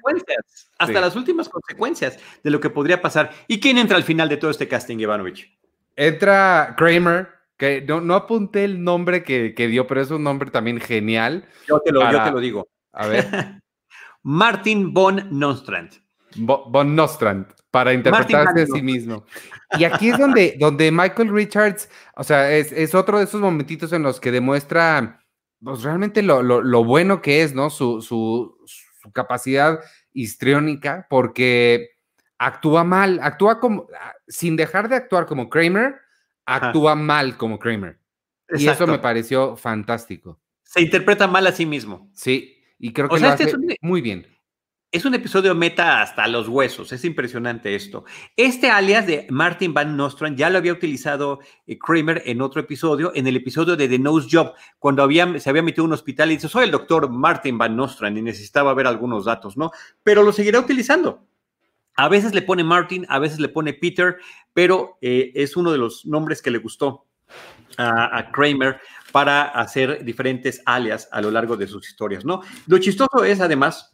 [0.79, 3.31] hasta las últimas consecuencias de lo que podría pasar.
[3.49, 5.57] ¿Y quién entra al final de todo este casting, Ivanovich?
[5.97, 11.45] Entra Kramer, que no, apunté el nombre que, dio, pero es un nombre también genial.
[11.69, 12.69] Yo te lo, yo te lo digo.
[12.93, 13.29] A ver.
[14.23, 15.91] Martin von Nostrand.
[16.37, 19.25] von Nostrand, para interpretarse a sí mismo.
[19.79, 23.93] Y aquí es donde, donde Michael Richards, o sea, es, es otro de esos momentitos
[23.93, 25.22] en los que demuestra
[25.63, 27.71] pues realmente lo, bueno que es, ¿no?
[27.71, 28.59] Su, su,
[29.13, 29.81] capacidad
[30.13, 31.91] histriónica, porque
[32.39, 35.97] actúa mal, actúa como, ah, sin dejar de actuar como Kramer,
[36.47, 37.99] actúa mal como Kramer.
[38.51, 40.41] Y eso me pareció fantástico.
[40.63, 42.11] Se interpreta mal a sí mismo.
[42.15, 44.27] Sí, y creo que lo este hace muy bien
[44.93, 48.05] es un episodio meta hasta los huesos, es impresionante esto.
[48.37, 53.11] Este alias de Martin Van Nostrand ya lo había utilizado eh, Kramer en otro episodio,
[53.15, 56.35] en el episodio de The Nose Job, cuando se había metido a un hospital y
[56.35, 59.71] dice, soy el doctor Martin Van Nostrand y necesitaba ver algunos datos, ¿no?
[60.03, 61.27] Pero lo seguirá utilizando.
[61.97, 64.19] A veces le pone Martin, a veces le pone Peter,
[64.53, 67.07] pero eh, es uno de los nombres que le gustó
[67.79, 68.79] a, a Kramer
[69.11, 72.43] para hacer diferentes alias a lo largo de sus historias, ¿no?
[72.67, 73.92] Lo chistoso es además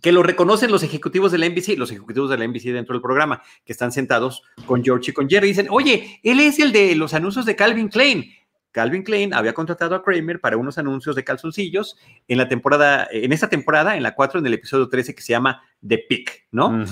[0.00, 3.02] que lo reconocen los ejecutivos de la NBC, los ejecutivos de la NBC dentro del
[3.02, 6.72] programa, que están sentados con George y con Jerry, y dicen, oye, él es el
[6.72, 8.32] de los anuncios de Calvin Klein.
[8.72, 11.96] Calvin Klein había contratado a Kramer para unos anuncios de calzoncillos
[12.28, 15.32] en la temporada, en esta temporada, en la 4, en el episodio 13 que se
[15.32, 16.84] llama The Pick, ¿no?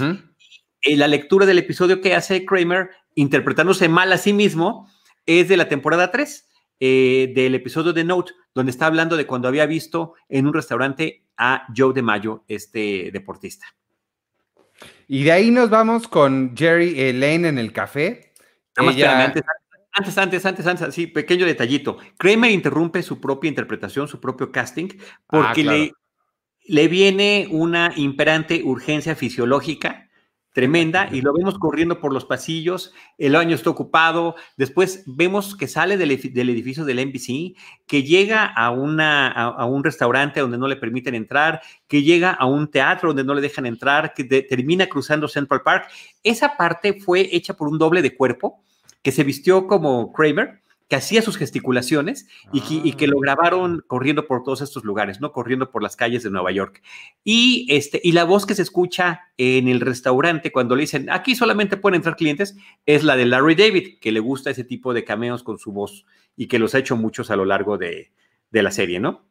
[0.85, 4.88] la lectura del episodio que hace Kramer, interpretándose mal a sí mismo,
[5.27, 6.47] es de la temporada 3.
[6.81, 11.25] Eh, del episodio de Note, donde está hablando de cuando había visto en un restaurante
[11.38, 13.66] a Joe de Mayo, este deportista.
[15.07, 18.33] Y de ahí nos vamos con Jerry Elaine en el café.
[18.77, 21.98] antes, antes, antes, antes, sí, pequeño detallito.
[22.18, 24.88] Kramer interrumpe su propia interpretación, su propio casting,
[25.27, 25.92] porque ah, le,
[26.64, 30.08] le viene una imperante urgencia fisiológica
[30.59, 35.68] tremenda y lo vemos corriendo por los pasillos, el baño está ocupado, después vemos que
[35.68, 40.75] sale del, edificio del NBC, que llega a, una, a, un restaurante donde no le
[40.75, 45.29] permiten entrar, que llega a un teatro donde no le dejan entrar, que termina cruzando
[45.29, 45.90] Central Park.
[46.25, 48.61] Esa parte fue hecha por un doble de cuerpo
[49.01, 53.20] que se vistió como Kramer que hacía sus gesticulaciones y, que, lo ah.
[53.22, 55.33] grabaron corriendo por todos estos lugares, ¿no?
[55.33, 56.83] Corriendo por las calles de Nueva York.
[57.22, 61.35] Y, este, y la voz que se escucha en el restaurante cuando le dicen, aquí
[61.35, 65.05] solamente pueden entrar clientes, es la de Larry David, que le gusta ese tipo de
[65.05, 68.11] cameos con su voz y que los ha hecho muchos a lo largo de,
[68.51, 69.29] la serie, ¿no?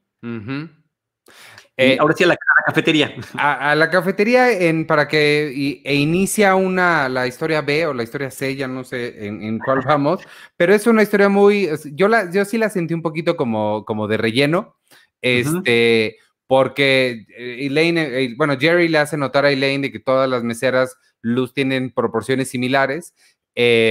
[1.80, 3.14] Eh, ahora sí a la, cafetería.
[3.38, 8.32] A, la cafetería en, para que e inicia una, la historia B o la historia
[8.32, 10.22] C, ya no sé en, cuál vamos,
[10.58, 14.08] pero es una historia muy, yo, la, yo sí la sentí un poquito como, como
[14.08, 14.76] de relleno,
[15.22, 20.28] este, porque eh, Elaine, eh, bueno, Jerry le hace notar a Elaine de que todas
[20.28, 23.14] las meseras luz tienen proporciones similares,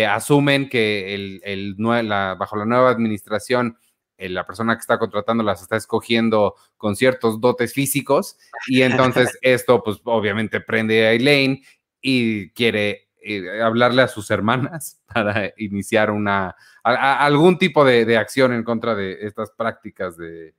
[0.08, 3.85] asumen que el, el, bajo la nueva administración eh,
[4.18, 9.82] la persona que está contratando las está escogiendo con ciertos dotes físicos y entonces esto
[9.82, 11.62] pues obviamente prende a Elaine
[12.00, 18.62] y quiere eh, hablarle a sus hermanas para iniciar una algún tipo de, acción en
[18.62, 20.54] contra de estas prácticas de,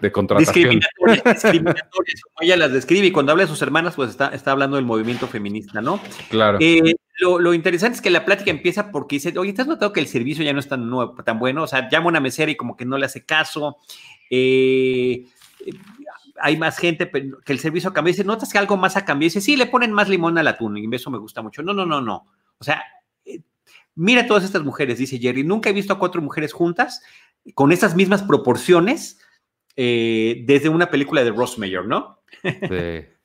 [0.00, 0.80] de contratación.
[1.24, 4.76] Discriminatorias, como ella las describe, y cuando habla de sus hermanas, pues está, está hablando
[4.76, 6.00] del movimiento feminista, ¿no?
[6.30, 6.58] Claro.
[6.60, 10.00] Eh, lo, interesante es que la plática empieza porque dice, oye, ¿te has notado que
[10.00, 10.88] el servicio ya no es tan,
[11.24, 11.64] tan bueno?
[11.64, 13.78] O sea, llama a una mesera y como que no le hace caso.
[14.30, 15.26] Eh,
[16.40, 18.12] hay más gente, que el servicio cambia.
[18.12, 19.28] Dice, ¿notas que algo más ha cambiado?
[19.28, 21.62] Dice, sí, le ponen más limón al atún y eso me gusta mucho.
[21.62, 22.26] No, no, no, no.
[22.58, 22.84] O sea,
[23.24, 23.40] eh,
[23.96, 25.42] mira todas estas mujeres, dice Jerry.
[25.42, 27.02] Nunca he visto a cuatro mujeres juntas
[27.54, 29.18] con esas mismas proporciones
[29.80, 32.20] eh, desde una película de Ross Mayer, ¿no?
[32.42, 32.48] Sí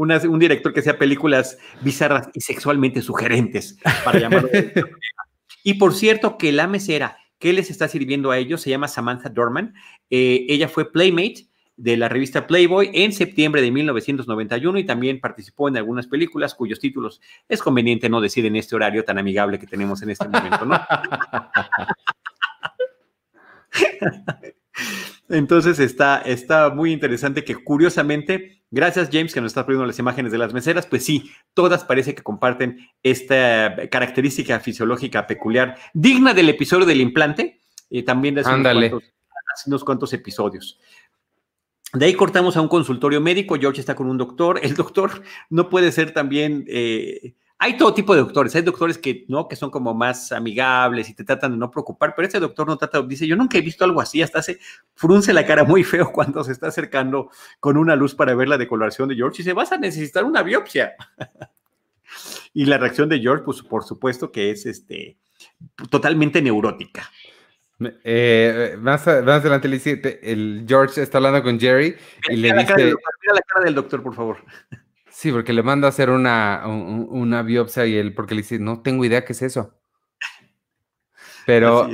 [0.00, 4.48] un director que hacía películas bizarras y sexualmente sugerentes, para llamarlo.
[5.62, 9.28] y por cierto, que la mesera que les está sirviendo a ellos se llama Samantha
[9.28, 9.74] Dorman.
[10.10, 15.68] Eh, ella fue Playmate de la revista Playboy en septiembre de 1991 y también participó
[15.68, 19.66] en algunas películas cuyos títulos es conveniente no decir en este horario tan amigable que
[19.66, 20.78] tenemos en este momento, ¿no?
[25.30, 30.32] Entonces está, está muy interesante que curiosamente, gracias James que nos está poniendo las imágenes
[30.32, 36.48] de las meseras, pues sí, todas parece que comparten esta característica fisiológica peculiar, digna del
[36.48, 38.50] episodio del implante, y también de hace
[39.66, 40.80] unos cuantos, episodios.
[41.92, 45.68] De ahí cortamos a un consultorio médico, George está con un doctor, el doctor no
[45.68, 46.64] puede ser también...
[46.68, 48.56] Eh, hay todo tipo de doctores.
[48.56, 52.14] Hay doctores que no, que son como más amigables y te tratan de no preocupar,
[52.16, 54.58] pero este doctor no trata, dice, yo nunca he visto algo así, hasta se
[54.94, 57.28] frunce la cara muy feo cuando se está acercando
[57.60, 60.42] con una luz para ver la decoloración de George y dice, vas a necesitar una
[60.42, 60.94] biopsia.
[62.54, 65.18] y la reacción de George, pues por supuesto que es este,
[65.90, 67.10] totalmente neurótica.
[68.04, 71.94] Eh, más, adelante le dice, el George está hablando con Jerry
[72.30, 72.74] y le dice...
[72.74, 74.38] mira la cara del doctor, por favor.
[75.20, 78.80] Sí, porque le manda a hacer una, una biopsia y él, porque le dice, no
[78.80, 79.78] tengo idea qué es eso.
[81.44, 81.90] Pero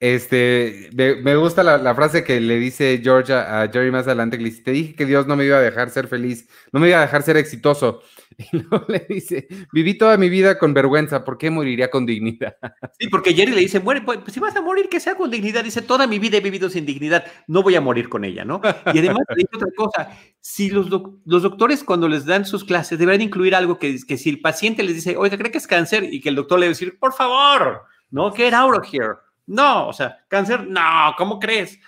[0.00, 4.48] este, me, gusta la, frase que le dice George a, Jerry más adelante, que le
[4.48, 6.96] dice, te dije que Dios no me iba a dejar ser feliz, no me iba
[6.96, 8.02] a dejar ser exitoso.
[8.52, 12.56] Y luego le dice, viví toda mi vida con vergüenza, ¿por qué moriría con dignidad?
[12.98, 15.64] Sí, porque Jerry le dice, muere, pues, si vas a morir, que sea con dignidad.
[15.64, 18.60] Dice, toda mi vida he vivido sin dignidad, no voy a morir con ella, ¿no?
[18.92, 20.88] Y además le dice otra cosa, si los,
[21.24, 24.82] los doctores cuando les dan sus clases deberán incluir algo que, que si el paciente
[24.82, 26.98] les dice, oiga, cree que es cáncer, y que el doctor le va a decir,
[26.98, 28.32] por favor, ¿no?
[28.32, 29.14] Get out of here.
[29.46, 31.78] No, o sea, cáncer, no, ¿cómo crees?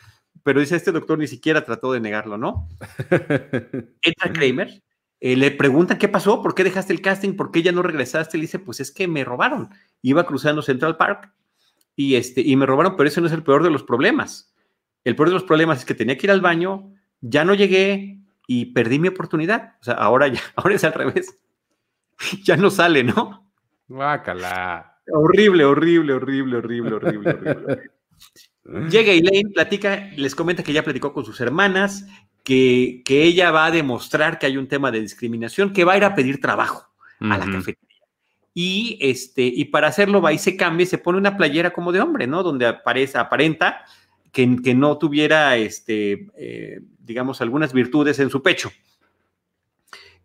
[0.43, 2.69] Pero dice, este doctor ni siquiera trató de negarlo, ¿no?
[3.11, 4.83] Entra Kramer,
[5.27, 8.37] eh, le preguntan qué pasó, por qué dejaste el casting, por qué ya no regresaste.
[8.37, 9.71] Le dice, pues es que me robaron.
[10.03, 11.33] Iba cruzando Central Park
[11.97, 14.55] y, este, y me robaron, pero eso no es el peor de los problemas.
[15.03, 18.21] El peor de los problemas es que tenía que ir al baño, ya no llegué
[18.47, 19.77] y perdí mi oportunidad.
[19.81, 21.39] O sea, ahora, ya, ahora es al revés.
[22.45, 23.51] ya no sale, ¿no?
[23.89, 24.99] Guácala.
[25.11, 27.91] Horrible, horrible, horrible, horrible, horrible, horrible.
[28.91, 32.07] Llega Elaine, platica, les comenta que ya platicó con sus hermanas,
[32.45, 35.97] que, que, ella va a demostrar que hay un tema de discriminación, que va a
[35.97, 36.87] ir a pedir trabajo
[37.21, 38.05] a la cafetería.
[38.53, 41.91] Y, este, y para hacerlo va y se cambia y se pone una playera como
[41.91, 42.43] de hombre, ¿no?
[42.43, 43.85] Donde aparece, aparenta
[44.31, 48.71] que, que no tuviera, este, eh, digamos, algunas virtudes en su pecho.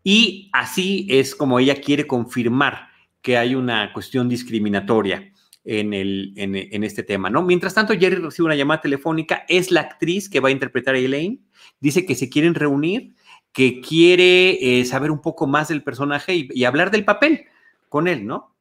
[0.03, 2.89] Y así es como ella quiere confirmar
[3.21, 5.31] que hay una cuestión discriminatoria
[5.65, 7.43] en, el, en, este tema, ¿no?
[7.43, 10.97] Mientras tanto, Jerry recibe una llamada telefónica, es la actriz que va a interpretar a
[10.97, 11.41] Elaine,
[11.79, 13.13] dice que se quieren reunir,
[13.51, 17.45] que quiere eh, saber un poco más del personaje y, hablar del papel
[17.89, 18.55] con él, ¿no?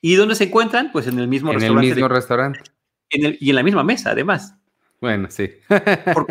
[0.00, 0.90] ¿Y dónde se encuentran?
[0.92, 1.86] Pues en el mismo restaurante.
[1.86, 2.60] En el mismo restaurante.
[3.10, 4.56] y en la misma mesa, además.
[5.00, 5.50] Bueno, sí.
[6.12, 6.26] por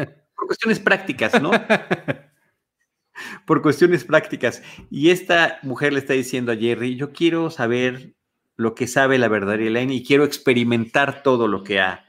[0.48, 1.52] cuestiones prácticas, ¿no?
[3.46, 4.62] por cuestiones prácticas.
[4.90, 8.16] Y esta mujer le está diciendo a Jerry, yo quiero saber
[8.60, 12.06] lo que sabe la verdadera Elaine y quiero experimentar todo lo que ha,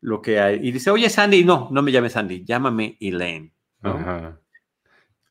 [0.00, 0.58] lo que hay.
[0.66, 3.52] Y dice, oye Sandy, no, no me llames Sandy, llámame Elaine.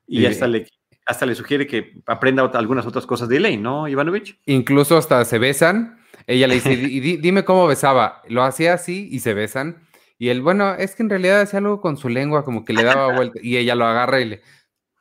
[0.05, 0.67] Y, hasta, le,
[1.07, 4.39] hasta le sugiere que aprenda algunas otras cosas de Elaine, ¿no, Ivanovich?
[4.45, 6.01] Incluso hasta se besan.
[6.28, 6.70] Ella le dice,
[7.20, 8.22] dime cómo besaba.
[8.28, 9.88] Lo hacía así y se besan.
[10.20, 12.84] Y él, bueno, es que en realidad hacía algo con su lengua, como que le
[12.84, 13.39] daba vuelta.
[13.41, 14.41] Y ella lo agarra y le,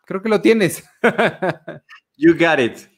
[0.06, 0.82] Creo que lo tienes.
[2.16, 2.88] you got it.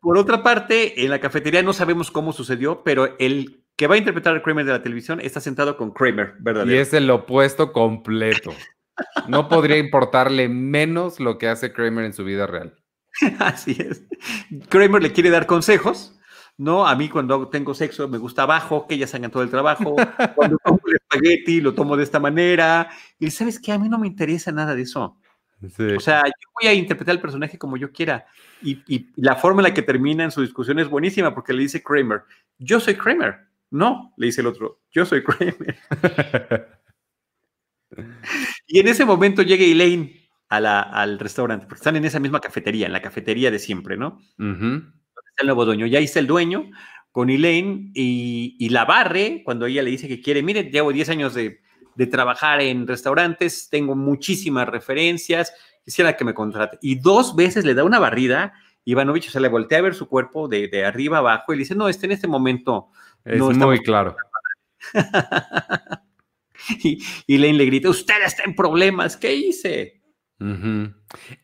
[0.00, 3.98] Por otra parte, en la cafetería no sabemos cómo sucedió, pero el que va a
[3.98, 6.66] interpretar al Kramer de la televisión está sentado con Kramer, ¿verdad?
[6.66, 8.50] Y es el opuesto completo.
[9.28, 12.74] No podría importarle menos lo que hace Kramer en su vida real.
[13.38, 14.04] Así es.
[14.68, 16.18] Kramer le quiere dar consejos,
[16.56, 16.86] ¿no?
[16.86, 19.94] A mí cuando tengo sexo me gusta abajo, que ellas hagan todo el trabajo.
[20.34, 22.90] Cuando tomo el espagueti lo tomo de esta manera.
[23.18, 25.17] Y sabes qué, a mí no me interesa nada de eso.
[25.60, 28.26] O sea, yo voy a interpretar el personaje como yo quiera.
[28.62, 31.82] Y, la forma en la que termina en su discusión es buenísima porque le dice
[31.82, 32.22] Kramer,
[32.58, 33.48] yo soy Kramer.
[33.70, 35.78] No, le dice el otro, yo soy Kramer.
[38.66, 42.92] y en ese momento llega Elaine al restaurante, porque están en esa misma cafetería, en
[42.92, 44.20] la cafetería de siempre, ¿no?
[44.38, 45.86] Está el nuevo dueño.
[45.86, 46.70] Ya está el dueño
[47.10, 51.08] con Elaine y, y la barre cuando ella le dice que quiere, mire, llevo 10
[51.10, 51.60] años de
[51.98, 55.52] de trabajar en restaurantes, tengo muchísimas referencias,
[55.84, 56.78] quisiera que me contrate.
[56.80, 58.52] Y dos veces le da una barrida,
[58.84, 61.74] Ivanovich se le voltea a ver su cuerpo de, de arriba abajo y le dice,
[61.74, 62.90] no, este en este momento...
[63.24, 64.16] Es no muy claro.
[66.84, 70.00] y, y Lane le grita, usted está en problemas, ¿qué hice?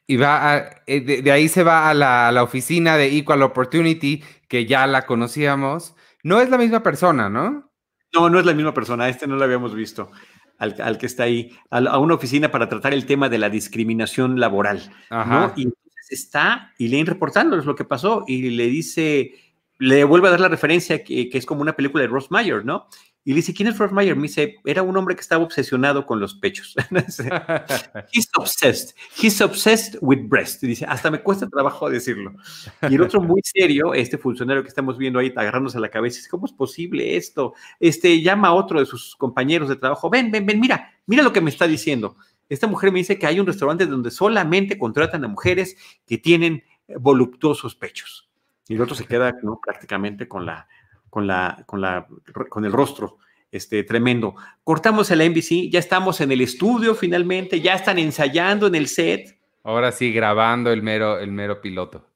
[0.07, 4.22] Y va eh, de, ahí se va a la, a la, oficina de Equal Opportunity,
[4.46, 5.96] que ya la conocíamos.
[6.22, 7.72] No es la misma persona, ¿no?
[8.14, 10.12] No, no es la misma persona, este no lo habíamos visto.
[10.59, 14.90] Al, que está ahí, a, una oficina para tratar el tema de la discriminación laboral.
[15.11, 15.52] ¿no?
[15.57, 19.34] Y entonces está y leen reportándoles lo que pasó y le dice,
[19.78, 22.64] le vuelve a dar la referencia que, que es como una película de Ross Meyer,
[22.64, 22.88] ¿no?
[23.27, 24.14] Y le dice, ¿quién es Ross Meyer?
[24.16, 26.75] Me dice, era un hombre que estaba obsesionado con los pechos.
[28.12, 28.95] He's obsessed.
[29.16, 30.62] He's obsessed with breast.
[30.62, 32.35] Y dice, hasta me cuesta trabajo decirlo.
[32.83, 36.18] Y el otro muy serio, este funcionario que estamos viendo ahí agarrándose a la cabeza,
[36.18, 37.55] dice, ¿cómo es posible esto?
[37.81, 41.33] Este, llama a otro de sus compañeros de trabajo, ven, ven, ven, mira, mira lo
[41.33, 42.16] que me está diciendo.
[42.51, 46.62] Esta mujer me dice que hay un restaurante donde solamente contratan a mujeres que tienen
[46.99, 48.29] voluptuosos pechos.
[48.68, 49.61] Y el otro se queda ¿no?
[49.62, 50.68] prácticamente con la,
[51.14, 52.08] con, la, con, la,
[52.48, 53.18] con el rostro
[53.52, 54.34] este, tremendo.
[54.64, 59.38] Cortamos el NBC, ya estamos en el estudio finalmente, ya están ensayando en el set.
[59.62, 62.10] Ahora sí, grabando el mero, el mero piloto.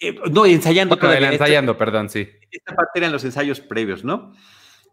[0.00, 1.30] Eh, no, ensayando todavía.
[1.30, 2.26] Ensayando, perdón, sí.
[2.50, 4.32] Esta parte eran los ensayos previos, ¿no?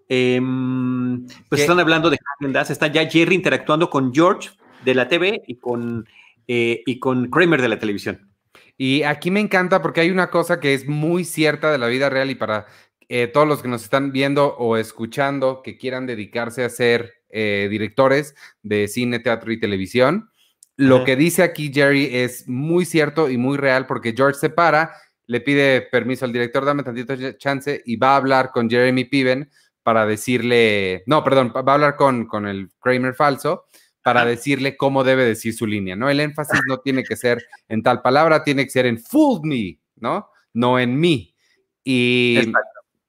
[0.09, 4.49] Em, pues están hablando de Hagen está ya Jerry interactuando con George
[4.83, 6.05] de la TV y con,
[6.45, 8.29] eh, y con Kramer de la televisión.
[8.77, 12.09] Y aquí me encanta porque hay una cosa que es muy cierta de la vida
[12.09, 12.65] real y para
[13.09, 17.67] eh, todos los que nos están viendo o escuchando que quieran dedicarse a ser eh,
[17.69, 20.29] directores de cine, teatro y televisión.
[20.77, 24.91] Lo que dice aquí Jerry es muy cierto y muy real porque George se para,
[25.25, 29.49] le pide permiso al director, dame tantito chance y va a hablar con Jeremy Piven
[29.83, 33.65] para decirle, no, perdón, va a hablar con, con el Kramer falso
[34.01, 36.09] para decirle cómo debe decir su línea, ¿no?
[36.09, 39.79] El énfasis no tiene que ser en tal palabra, tiene que ser en fooled me,
[39.95, 40.29] ¿no?
[40.53, 41.35] No en mí.
[41.83, 42.51] Y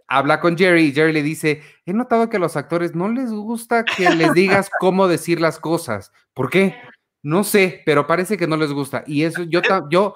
[0.08, 3.30] habla con Jerry y Jerry le dice, he notado que a los actores no les
[3.30, 6.12] gusta que les digas cómo decir las cosas.
[6.34, 6.76] ¿Por qué?
[7.22, 9.02] No sé, pero parece que no les gusta.
[9.06, 10.14] Y eso yo, yo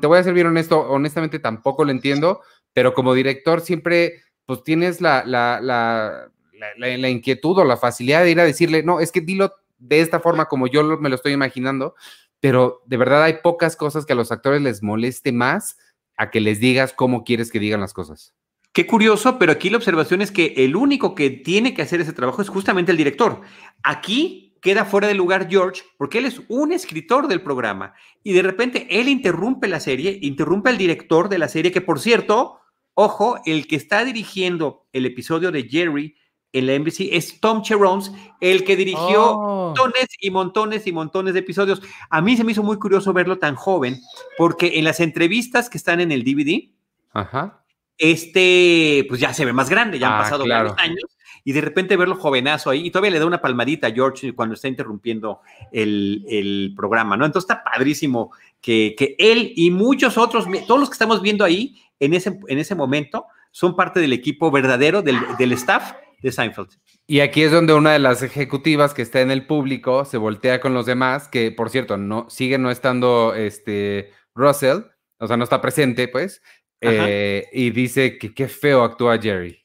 [0.00, 2.40] te voy a ser bien honesto, honestamente tampoco lo entiendo,
[2.72, 6.30] pero como director siempre pues tienes la, la, la,
[6.76, 10.20] la, inquietud o la facilidad de ir a decirle, no, es que dilo de esta
[10.20, 11.94] forma como yo me lo estoy imaginando,
[12.40, 15.78] pero de verdad hay pocas cosas que a los actores les moleste más
[16.16, 18.34] a que les digas cómo quieres que digan las cosas.
[18.72, 22.12] Qué curioso, pero aquí la observación es que el único que tiene que hacer ese
[22.12, 23.40] trabajo es justamente el director.
[23.82, 28.42] Aquí queda fuera de lugar George porque él es un escritor del programa y de
[28.42, 32.60] repente él interrumpe la serie, interrumpe al director de la serie, que por cierto,
[32.94, 36.16] ojo, el que está dirigiendo el episodio de Jerry
[36.52, 39.66] en la NBC es Tom Cherones, el que dirigió oh.
[39.66, 41.82] montones y montones y montones de episodios.
[42.08, 43.98] A mí se me hizo muy curioso verlo tan joven
[44.38, 46.70] porque en las entrevistas que están en el DVD,
[47.12, 47.60] Ajá
[48.00, 51.04] este, pues ya se ve más grande, ya han ah, pasado varios años,
[51.44, 54.54] y de repente verlo jovenazo ahí, y todavía le da una palmadita a George cuando
[54.54, 55.40] está interrumpiendo
[55.70, 57.26] el, programa, ¿no?
[57.26, 62.14] Entonces está padrísimo que, él y muchos otros, todos los que estamos viendo ahí en
[62.14, 65.92] ese, en ese momento, son parte del equipo verdadero del, del staff
[66.22, 66.70] de Seinfeld.
[67.06, 70.60] Y aquí es donde una de las ejecutivas que está en el público se voltea
[70.60, 74.84] con los demás, que por cierto, no, sigue no estando este Russell,
[75.20, 76.42] o sea, no está presente, pues,
[76.80, 79.60] eh, y dice que qué feo actúa Jerry.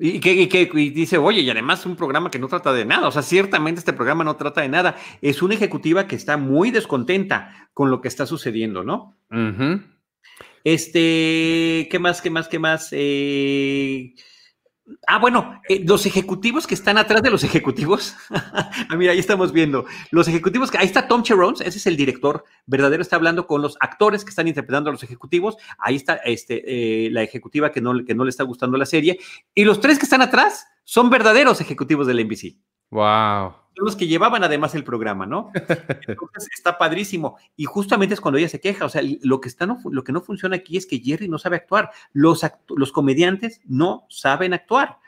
[0.00, 3.08] Y que, dice, oye, y además un programa que no trata de nada.
[3.08, 4.96] O sea, ciertamente este programa no trata de nada.
[5.20, 9.16] Es una ejecutiva que está muy descontenta con lo que está sucediendo, ¿no?
[10.62, 12.88] Este, ¿qué más, qué más, qué más?
[12.92, 14.14] Eh,
[15.06, 18.14] Ah, bueno, eh, los ejecutivos que están atrás de los ejecutivos.
[18.30, 19.84] ah, mira, ahí estamos viendo.
[20.10, 20.78] Los ejecutivos que.
[20.78, 24.30] Ahí está Tom Cherones, ese es el director verdadero, está hablando con los actores que
[24.30, 25.56] están interpretando a los ejecutivos.
[25.78, 29.18] Ahí está este, eh, la ejecutiva que no, que no le está gustando la serie.
[29.54, 32.56] Y los tres que están atrás son verdaderos ejecutivos de la NBC.
[32.90, 33.54] Wow.
[33.78, 35.52] Son los que llevaban además el programa, ¿no?
[35.54, 37.36] Entonces está padrísimo.
[37.56, 38.84] Y justamente es cuando ella se queja.
[38.84, 41.38] O sea, lo que, está no, lo que no funciona aquí es que Jerry no
[41.38, 41.92] sabe actuar.
[42.12, 44.98] Los, los comediantes no saben actuar.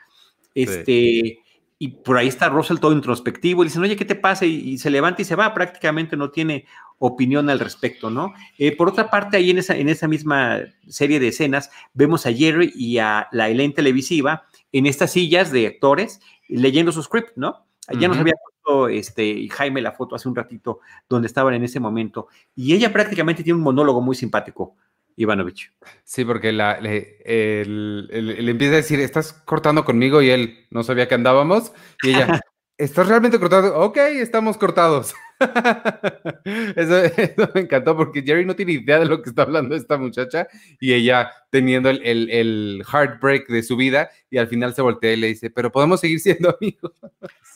[0.55, 1.39] Este.
[1.79, 4.45] Y por ahí está Russell todo introspectivo y dicen, oye, ¿qué te pasa?
[4.45, 6.65] Y, se levanta y se va, prácticamente no tiene
[6.99, 8.33] opinión al respecto, ¿no?
[8.57, 12.31] Eh, por otra parte, ahí en esa, en esa misma serie de escenas, vemos a
[12.31, 17.65] Jerry y a la Elaine televisiva en estas sillas de actores leyendo su script, ¿no?
[17.99, 21.79] Ya nos había puesto este, Jaime la foto hace un ratito donde estaban en ese
[21.79, 22.27] momento.
[22.55, 24.75] Y ella prácticamente tiene un monólogo muy simpático,
[25.15, 25.71] Ivanovich.
[26.03, 31.15] Sí, porque la, le, empieza a decir, estás cortando conmigo y él no sabía que
[31.15, 31.73] andábamos.
[32.03, 32.39] Y ella,
[32.77, 33.79] ¿estás realmente cortado?
[33.79, 35.13] Ok, estamos cortados.
[36.75, 37.01] Eso,
[37.55, 40.47] me encantó porque Jerry no tiene idea de lo que está hablando esta muchacha
[40.79, 45.17] y ella teniendo el, el, heartbreak de su vida y al final se voltea y
[45.17, 46.91] le dice, pero podemos seguir siendo amigos.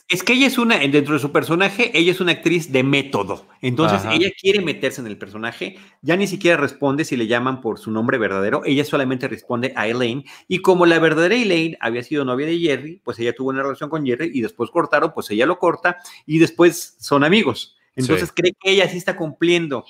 [0.07, 3.47] Es que ella es una, dentro de su personaje, ella es una actriz de método.
[3.61, 7.79] Entonces, ella quiere meterse en el personaje, ya ni siquiera responde si le llaman por
[7.79, 10.23] su nombre verdadero, ella solamente responde a Elaine.
[10.47, 13.89] Y como la verdadera Elaine había sido novia de Jerry, pues ella tuvo una relación
[13.89, 15.97] con Jerry y después cortaron, pues ella lo corta
[16.27, 17.75] y después son amigos.
[17.95, 19.85] Entonces, cree que ella sí está cumpliendo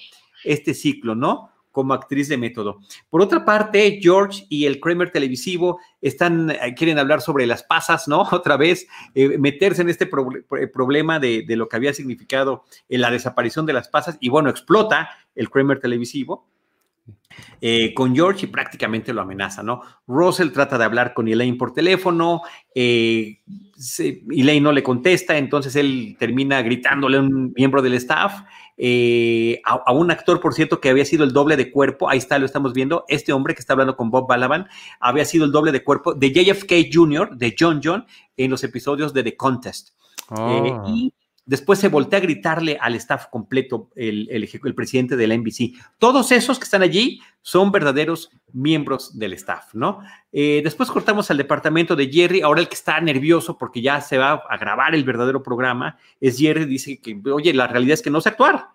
[0.46, 1.50] este ciclo, ¿no?
[1.76, 2.80] Como actriz de método.
[3.10, 8.08] Por otra parte, George y el Kramer televisivo están, eh, quieren hablar sobre las pasas,
[8.08, 8.22] ¿no?
[8.32, 13.66] Otra vez, eh, meterse en este eh, problema de, lo que había significado la desaparición
[13.66, 16.48] de las pasas y bueno, explota el Kramer televisivo.
[17.96, 19.82] Con George y prácticamente lo amenaza, ¿no?
[20.08, 22.42] Russell trata de hablar con Elaine por teléfono,
[22.74, 28.44] Elaine no le contesta, entonces él termina gritándole a un miembro del staff
[28.78, 32.38] eh, a, un actor, por cierto, que había sido el doble de cuerpo, ahí está,
[32.40, 34.68] lo estamos viendo, este hombre que está hablando con Bob Balaban,
[35.00, 39.14] había sido el doble de cuerpo de JFK Jr., de John John, en los episodios
[39.14, 39.90] de The Contest.
[40.32, 40.84] Eh, ah.
[40.88, 41.14] y
[41.46, 45.74] después se voltea a gritarle al staff completo, el, el, presidente de la NBC.
[46.00, 50.00] Todos esos que están allí son verdaderos miembros del staff, ¿no?
[50.32, 54.18] Eh, después cortamos al departamento de Jerry, ahora el que está nervioso porque ya se
[54.18, 58.10] va a grabar el verdadero programa es Jerry, dice que, oye, la realidad es que
[58.10, 58.70] no sé actuar.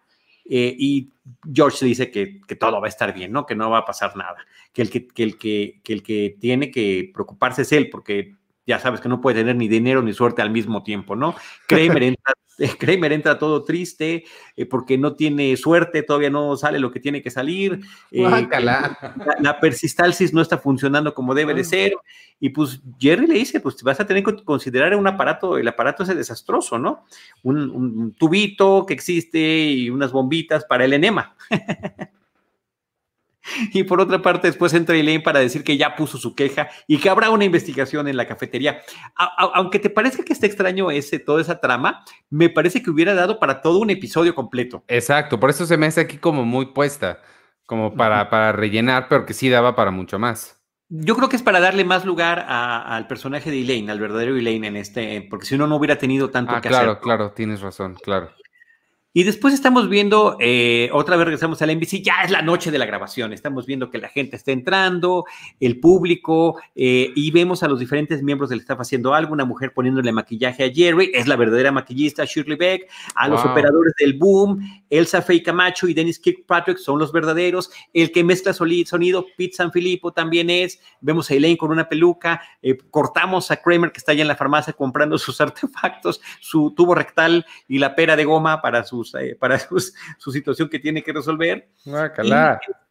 [0.53, 1.11] Eh, y
[1.53, 3.47] George dice que, todo va a estar bien, ¿no?
[3.47, 4.37] Que no va a pasar nada,
[4.73, 8.35] que el que, el que, que el que tiene que preocuparse es él, porque
[8.67, 11.35] ya sabes que no puede tener ni dinero ni suerte al mismo tiempo, ¿no?
[11.67, 12.35] Kramer entra,
[12.79, 14.25] Kramer entra todo triste
[14.57, 17.81] eh, porque no tiene suerte, todavía no sale lo que tiene que salir.
[18.11, 18.23] Eh,
[18.61, 21.95] la, persistalsis no está funcionando como debe de ser.
[22.39, 26.03] Y pues Jerry le dice, pues vas a tener que considerar un aparato, el aparato
[26.03, 27.05] es desastroso, ¿no?
[27.43, 31.35] Un, un tubito que existe y unas bombitas para el enema.
[33.73, 36.99] Y por otra parte, después entra Elaine para decir que ya puso su queja y
[36.99, 38.81] que habrá una investigación en la cafetería.
[39.55, 43.39] aunque te parezca que está extraño ese, toda esa trama, me parece que hubiera dado
[43.39, 44.85] para todo un episodio completo.
[44.89, 47.21] Exacto, por eso se me hace aquí como muy puesta,
[47.67, 50.61] como para, para rellenar, pero que sí daba para mucho más.
[50.93, 54.67] Yo creo que es para darle más lugar al personaje de Elaine, al verdadero Elaine
[54.67, 56.83] en este, porque si no, no hubiera tenido tanto ah, que hacer.
[56.83, 58.33] Claro, claro, tienes razón, claro.
[59.13, 62.79] Y después estamos viendo, eh, otra vez regresamos al NBC, ya es la noche de
[62.79, 65.25] la grabación, estamos viendo que la gente está entrando,
[65.59, 69.73] el público, eh, y vemos a los diferentes miembros del staff haciendo algo, una mujer
[69.75, 74.61] poniéndole maquillaje a Jerry, es la verdadera maquillista Shirley Beck, a los operadores del Boom,
[74.89, 80.13] Elsa Faye Camacho y Dennis Kirkpatrick son los verdaderos, el que mezcla sonido, Pete Sanfilippo
[80.13, 84.23] también es, vemos a Elaine con una peluca, eh, cortamos a Kramer que está allá
[84.23, 88.85] en la farmacia comprando sus artefactos, su tubo rectal y la pera de goma para
[88.85, 89.59] su eh, para
[90.19, 91.71] su situación que tiene que resolver.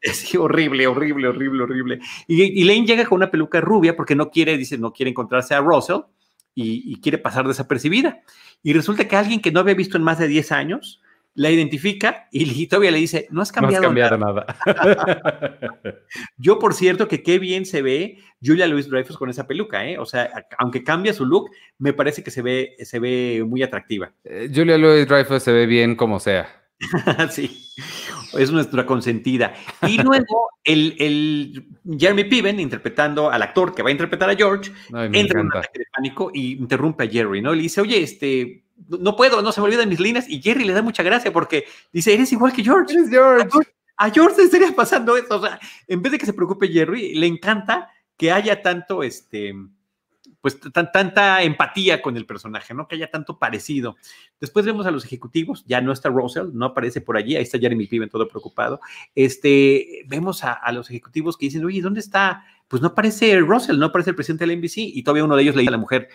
[0.02, 2.00] es horrible, horrible, horrible, horrible.
[2.28, 5.62] Y, Lane llega con una peluca rubia porque no quiere, dice, no quiere encontrarse a
[5.62, 6.02] Russell
[6.56, 8.22] y, quiere pasar desapercibida.
[8.62, 11.02] Y resulta que alguien que no había visto en más de 10 años
[11.40, 14.46] la identifica y todavía le dice, no has cambiado, nada.
[16.38, 19.98] Yo, por cierto, que qué bien se ve Julia Louis Dreyfus con esa peluca, ¿eh?
[19.98, 24.12] O sea, aunque cambia su look, me parece que se ve, se ve muy atractiva.
[24.26, 26.50] Eh, Julia Louis Dreyfus se ve bien como sea.
[27.30, 27.58] sí,
[28.38, 29.54] es nuestra consentida.
[29.88, 31.68] Y luego el, el,
[31.98, 34.74] Jeremy Piven, interpretando al actor que va a interpretar a George,
[35.14, 37.54] entra en un ataque de pánico y interrumpe a Jerry, ¿no?
[37.54, 40.30] Le dice, oye, este, no puedo, no se me olvidan mis líneas.
[40.30, 42.94] Y Jerry le da mucha gracia porque dice, eres igual que George.
[42.94, 43.50] Eres George.
[43.98, 45.36] A George le estaría pasando eso.
[45.36, 49.54] O sea, en vez de que se preocupe Jerry, le encanta que haya tanto, este,
[50.42, 52.88] pues tanta empatía con el personaje, ¿no?
[52.88, 53.98] Que haya tanto parecido.
[54.40, 57.60] Después vemos a los ejecutivos, ya no está Russell, no aparece por allí, ahí está
[57.60, 58.80] Jeremy Piven todo preocupado.
[59.16, 62.46] Este, vemos a, a, los ejecutivos que dicen, oye, ¿dónde está?
[62.70, 65.44] Pues no aparece Russell, no aparece el presidente de la NBC, y todavía uno de
[65.44, 66.10] ellos le dice a la mujer,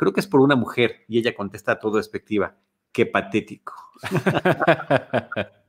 [0.00, 2.56] creo que es por una mujer, y ella contesta todo despectiva,
[2.90, 3.74] qué patético.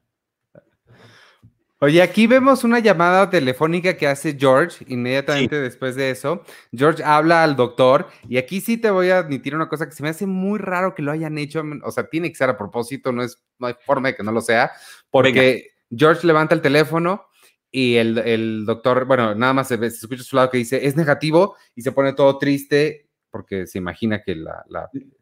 [1.79, 6.43] Oye, aquí vemos una llamada telefónica que hace George inmediatamente después de eso.
[6.71, 10.01] George habla al doctor y aquí sí te voy a admitir una cosa que se
[10.01, 13.11] me hace muy raro que lo hayan hecho, o sea, tiene que ser a propósito,
[13.11, 14.71] no, es, no hay forma de que no lo sea,
[15.09, 17.25] porque George levanta el teléfono
[17.69, 20.95] y el, doctor, bueno, nada más se, se escucha a su lado que dice, es
[20.95, 24.63] negativo y se pone todo triste porque se imagina que la,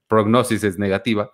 [0.08, 1.32] prognosis es negativa.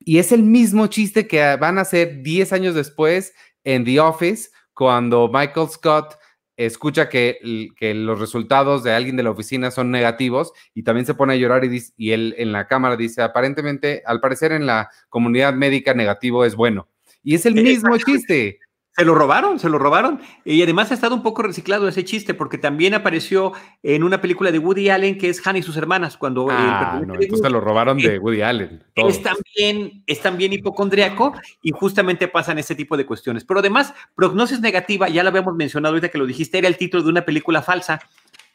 [0.00, 3.32] Y es el mismo chiste que van a hacer 10 años después
[3.64, 6.16] en The Office, cuando Michael Scott
[6.56, 11.14] escucha que, que, los resultados de alguien de la oficina son negativos y también se
[11.14, 14.66] pone a llorar y, dice, y él en la cámara dice, aparentemente, al parecer en
[14.66, 16.88] la comunidad médica negativo es bueno.
[17.22, 18.58] Y es el mismo chiste.
[18.98, 20.20] Se lo robaron, se lo robaron.
[20.44, 23.52] Y además ha estado un poco reciclado ese chiste, porque también apareció
[23.84, 27.14] en una película de Woody Allen que es Hannah y sus hermanas, cuando ah, no,
[27.14, 28.82] entonces lo robaron de Woody Allen.
[28.96, 31.32] Es también, es también hipocondriaco
[31.62, 33.44] y justamente pasan ese tipo de cuestiones.
[33.44, 37.04] Pero además, prognosis negativa, ya lo habíamos mencionado ahorita que lo dijiste, era el título
[37.04, 38.00] de una película falsa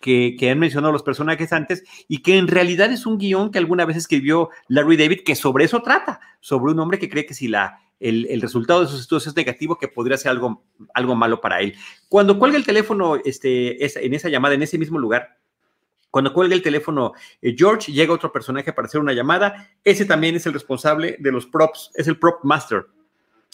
[0.02, 3.60] que, que, han mencionado los personajes antes y que en realidad es un guion que
[3.60, 7.34] alguna vez escribió Larry David que sobre eso trata, sobre un hombre que cree que
[7.34, 10.64] si la el, resultado de sus estudios es negativo, que podría ser algo,
[10.94, 11.76] algo malo para él.
[12.10, 15.38] Cuando cuelga el teléfono este, en esa llamada, en ese mismo lugar,
[16.12, 19.68] cuando cuelga el teléfono eh, George, llega otro personaje para hacer una llamada.
[19.84, 22.86] Ese también es el responsable de los props, es el prop master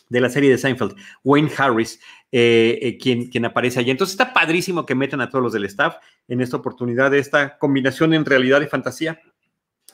[0.09, 3.91] de la serie de Seinfeld, Wayne Harris, eh, eh, quien, quien aparece allí.
[3.91, 8.13] Entonces está padrísimo que metan a todos los del staff en esta oportunidad esta combinación
[8.13, 9.21] en realidad y fantasía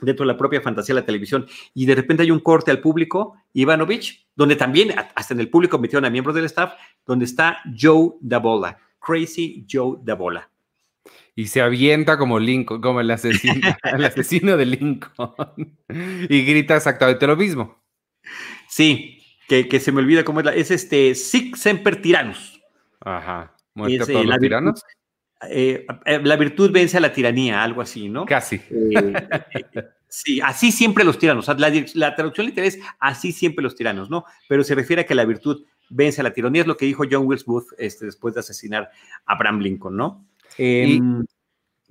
[0.02, 1.46] dentro de la propia fantasía de la televisión.
[1.74, 5.80] Y de repente hay un corte al público, Ivanovich, donde también hasta en el público
[5.80, 6.74] metieron a miembros del staff,
[7.06, 10.50] donde está Joe Dabola, Crazy Joe Dabola.
[11.36, 15.78] Y se avienta como Lincoln, como el asesino, el asesino de Lincoln.
[16.30, 17.84] y grita exactamente lo mismo.
[18.70, 22.62] Sí, que, se me olvida cómo es la, es este Sic Semper Tyrannus.
[23.02, 23.56] Ajá.
[23.74, 24.84] ¿Muestra todos los tiranos?
[25.50, 28.26] Eh, eh, la virtud vence a la tiranía, algo así, ¿no?
[28.26, 28.62] Casi.
[28.70, 29.14] Eh,
[30.08, 31.48] sí, así siempre los tiranos.
[31.58, 34.26] la, traducción literal es así siempre los tiranos, ¿no?
[34.48, 37.04] Pero se refiere a que la virtud vence a la tiranía, es lo que dijo
[37.10, 38.90] John Wilkes Booth este, después de asesinar
[39.26, 40.26] a Abraham Lincoln, ¿no?
[40.58, 41.26] Em,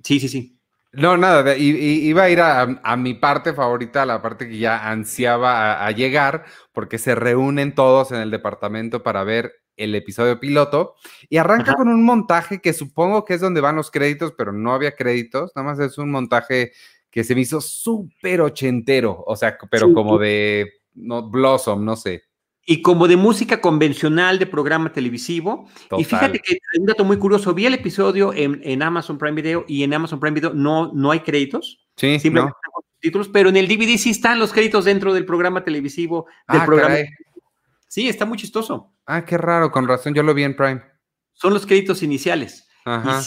[0.03, 0.55] sí, sí, sí.
[0.91, 5.91] No, nada, iba a ir a, mi parte favorita, la parte que ya ansiaba a
[5.91, 10.95] llegar, porque se reúnen todos en el departamento para ver el episodio piloto
[11.29, 14.73] y arranca con un montaje que supongo que es donde van los créditos, pero no
[14.73, 16.71] había créditos, nada más es un montaje
[17.09, 22.23] que se me hizo súper ochentero, o sea, pero como de no, Blossom, no sé.
[22.65, 25.69] Y como de música convencional de programa televisivo.
[25.97, 29.65] Y fíjate que hay un dato muy curioso, vi el episodio en, Amazon Prime Video
[29.67, 31.85] y en Amazon Prime Video no, no hay créditos.
[31.95, 32.83] Sí, simplemente no.
[32.99, 36.65] títulos, pero en el DVD sí están los créditos dentro del programa televisivo, del ah,
[36.65, 36.95] programa.
[37.95, 38.91] Sí, está muy chistoso.
[39.05, 40.81] Ah, qué raro, con razón, yo lo vi en Prime.
[41.31, 42.67] Son los créditos iniciales.
[42.83, 43.21] Ajá.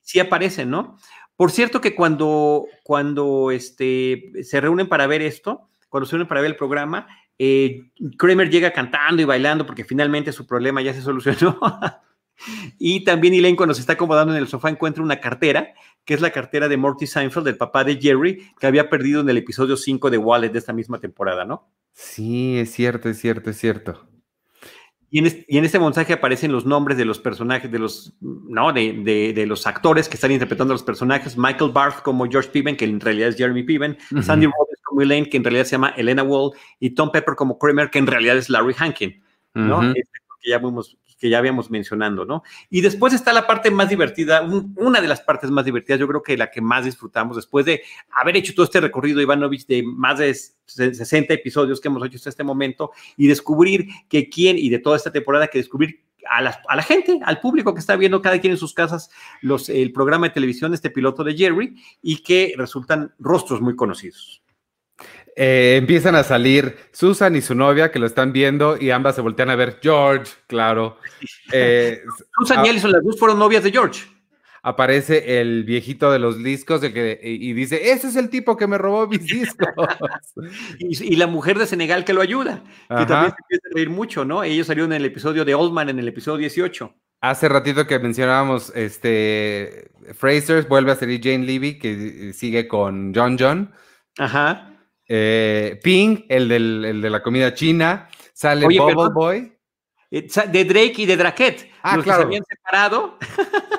[0.00, 0.96] sí, aparecen, ¿no?
[1.34, 6.40] Por cierto que cuando, cuando este, se reúnen para ver esto, cuando se reúnen para
[6.40, 11.02] ver el programa, eh, Kramer llega cantando y bailando porque finalmente su problema ya se
[11.02, 11.58] solucionó.
[12.78, 16.20] y también Elaine cuando se está acomodando en el sofá encuentra una cartera, que es
[16.20, 19.76] la cartera de Morty Seinfeld, del papá de Jerry, que había perdido en el episodio
[19.76, 21.72] 5 de Wallet de esta misma temporada, ¿no?
[21.92, 24.11] Sí, es cierto, es cierto, es cierto.
[25.14, 25.26] Y en,
[25.66, 30.14] este, mensaje aparecen los nombres de los personajes, de los, no, de, los actores que
[30.14, 31.36] están interpretando a los personajes.
[31.36, 33.98] Michael Barth como George Piven, que en realidad es Jeremy Piven.
[34.22, 36.52] Sandy Rhodes como Elaine, que en realidad se llama Elena Wall.
[36.80, 39.82] Y Tom Pepper como Kramer, que en realidad es Larry Hankin, ¿no?
[39.82, 42.42] Este, que ya vimos que ya habíamos mencionando, ¿no?
[42.68, 46.20] Y después está la parte más divertida, una de las partes más divertidas, yo creo
[46.20, 50.18] que la que más disfrutamos después de haber hecho todo este recorrido, Ivanovich, de más
[50.18, 54.80] de 60 episodios que hemos hecho hasta este momento y descubrir que quién, y de
[54.80, 58.20] toda esta temporada, que descubrir a la, a la, gente, al público que está viendo
[58.20, 59.08] cada quien en sus casas
[59.42, 64.41] los, el programa de televisión, este piloto de Jerry, y que resultan rostros muy conocidos.
[65.34, 69.22] Eh, empiezan a salir Susan y su novia que lo están viendo y ambas se
[69.22, 70.98] voltean a ver George, claro.
[71.54, 72.02] Eh,
[72.38, 74.06] Susan y Alison, las dos fueron novias de George.
[74.62, 78.78] Aparece el viejito de los discos que, y dice, ese es el tipo que me
[78.78, 79.68] robó mis discos.
[80.78, 84.24] y, la mujer de Senegal que lo ayuda, que también se empieza a reír mucho,
[84.24, 84.42] ¿no?
[84.44, 86.94] Ellos salieron en el episodio de Oldman, en el episodio 18.
[87.20, 93.36] Hace ratito que mencionábamos, este, Fraser vuelve a salir Jane Levy, que sigue con John
[93.38, 93.72] John.
[94.18, 94.71] Ajá.
[95.08, 98.08] Eh, Ping, el, de la comida china.
[98.32, 99.52] Sale Bubble Boy.
[100.10, 101.70] Eh, de Drake y de Draquette.
[101.82, 102.22] Ah, claro.
[102.22, 103.18] se habían separado.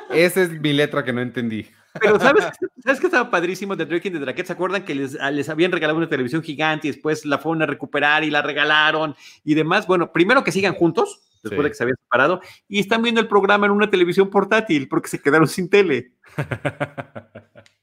[0.09, 1.67] Esa es mi letra que no entendí.
[1.99, 2.43] Pero ¿sabes,
[2.84, 4.47] ¿sabes qué estaba padrísimo de Drake y de Draquette?
[4.47, 7.65] ¿Se acuerdan que les, les, habían regalado una televisión gigante y después la fueron a
[7.67, 9.86] recuperar y la regalaron y demás?
[9.86, 13.28] Bueno, primero que sigan juntos, después de que se habían separado, y están viendo el
[13.28, 16.13] programa en una televisión portátil porque se quedaron sin tele.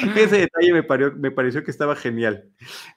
[0.16, 0.82] Ese detalle me,
[1.18, 2.48] me, pareció que estaba genial.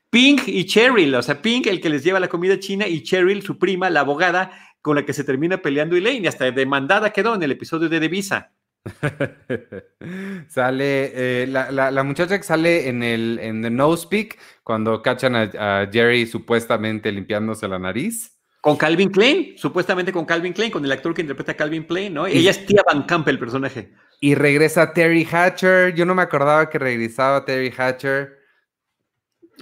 [0.09, 3.41] Pink y Cheryl, o sea, Pink, el que les lleva la comida china, y Cheryl,
[3.41, 7.43] su prima, la abogada, con la que se termina peleando Elaine, hasta demandada quedó en
[7.43, 8.51] el episodio de Devisa.
[10.47, 11.11] sale
[11.43, 16.27] eh, la, muchacha que sale en el en The Nose Peak cuando cachan a, Jerry
[16.27, 18.31] supuestamente limpiándose la nariz.
[18.61, 22.13] Con Calvin Klein, supuestamente con Calvin Klein, con el actor que interpreta a Calvin Klein,
[22.13, 22.25] ¿no?
[22.25, 23.91] Ella es Tia Van Camp, el personaje.
[24.19, 25.93] Y regresa Terry Hatcher.
[25.93, 28.39] Yo no me acordaba que regresaba Terry Hatcher.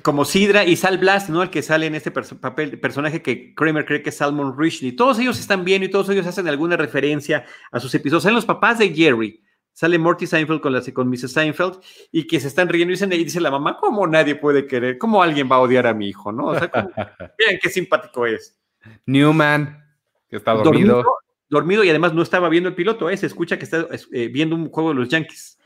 [0.02, 1.44] como Sidra y Sal Blast, ¿no?
[1.44, 4.94] El que sale en este papel, personaje que Kramer cree que es Salmon Rushdie.
[4.94, 8.24] Todos ellos están bien y todos ellos hacen alguna referencia a sus episodios.
[8.24, 9.44] Salen los papás de Jerry.
[9.74, 11.34] Sale Morty Seinfeld con, la, con Mrs.
[11.34, 11.80] Seinfeld
[12.12, 15.00] y que se están riendo y, dicen, y dice la mamá, ¿cómo nadie puede querer?
[15.00, 16.32] ¿Cómo alguien va a odiar a mi hijo?
[16.32, 16.48] ¿no?
[16.48, 16.70] O sea,
[17.38, 18.60] vean qué simpático es.
[19.08, 19.84] Newman,
[20.30, 20.98] que está dormido.
[20.98, 21.23] dormido.
[21.84, 23.18] Y además no estaba viendo el piloto, ¿eh?
[23.18, 25.58] se escucha que está eh, viendo un juego de los Yankees.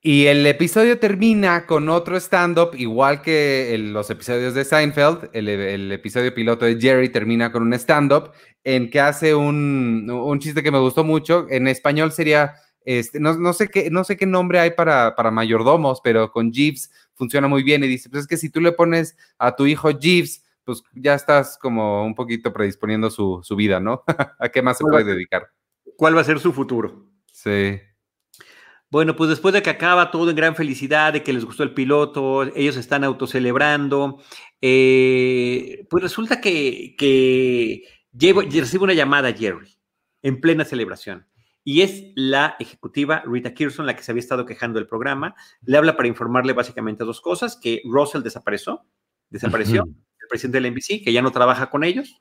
[0.00, 5.30] Y el episodio termina con otro stand-up, igual que los episodios de Seinfeld.
[5.32, 8.30] El, episodio piloto de Jerry termina con un stand-up
[8.62, 11.46] en que hace un, chiste que me gustó mucho.
[11.50, 12.54] En español sería,
[12.84, 16.52] este, no, no, sé, qué, no sé qué nombre hay para, para mayordomos, pero con
[16.52, 17.82] Jeeves funciona muy bien.
[17.82, 21.14] Y dice, pues es que si tú le pones a tu hijo Jeeves, pues ya
[21.14, 24.04] estás como un poquito predisponiendo su, su vida, ¿no?
[24.38, 25.48] ¿A qué más se puede dedicar?
[25.96, 27.10] ¿Cuál va a ser su futuro?
[27.32, 27.80] Sí.
[28.90, 31.72] Bueno, pues después de que acaba todo en gran felicidad, de que les gustó el
[31.72, 34.22] piloto, ellos están autocelebrando,
[34.60, 37.82] eh, pues resulta que, que
[38.60, 39.74] recibe una llamada Jerry
[40.20, 41.26] en plena celebración.
[41.64, 45.34] Y es la ejecutiva Rita Kirson la que se había estado quejando del programa.
[45.62, 48.82] Le habla para informarle básicamente dos cosas, que Russell desapareció,
[49.30, 49.88] desapareció,
[50.28, 52.18] presidente del NBC, que ya no trabaja con ellos,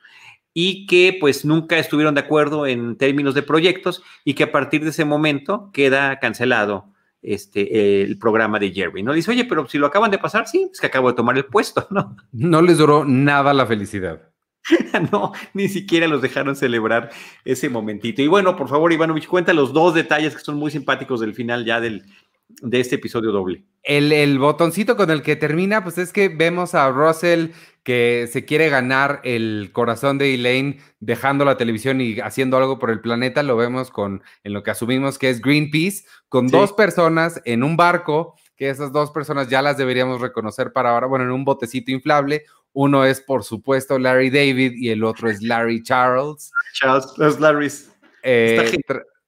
[0.53, 4.83] y que pues nunca estuvieron de acuerdo en términos de proyectos y que a partir
[4.83, 9.13] de ese momento queda cancelado este, el programa de Jerry, ¿no?
[9.13, 11.45] dice, oye, pero si lo acaban de pasar, sí, es que acabo de tomar el
[11.45, 12.15] puesto, ¿no?
[12.31, 14.31] No les duró nada la felicidad.
[15.11, 17.11] no, ni siquiera los dejaron celebrar
[17.45, 18.21] ese momentito.
[18.21, 21.65] Y bueno, por favor, Ivanovich, cuenta los dos detalles que son muy simpáticos del final
[21.65, 22.05] ya del,
[22.49, 23.63] de este episodio doble.
[23.83, 27.51] El, el, botoncito con el que termina, pues es que vemos a Russell
[27.83, 32.89] que se quiere ganar el corazón de Elaine dejando la televisión y haciendo algo por
[32.89, 37.41] el planeta, lo vemos con en lo que asumimos que es Greenpeace, con dos personas
[37.45, 41.31] en un barco, que esas dos personas ya las deberíamos reconocer para ahora, bueno, en
[41.31, 42.43] un botecito inflable.
[42.73, 46.51] Uno es, por supuesto, Larry David y el otro es Larry Charles.
[46.73, 47.89] Charles, los Larrys.
[48.21, 48.77] Eh,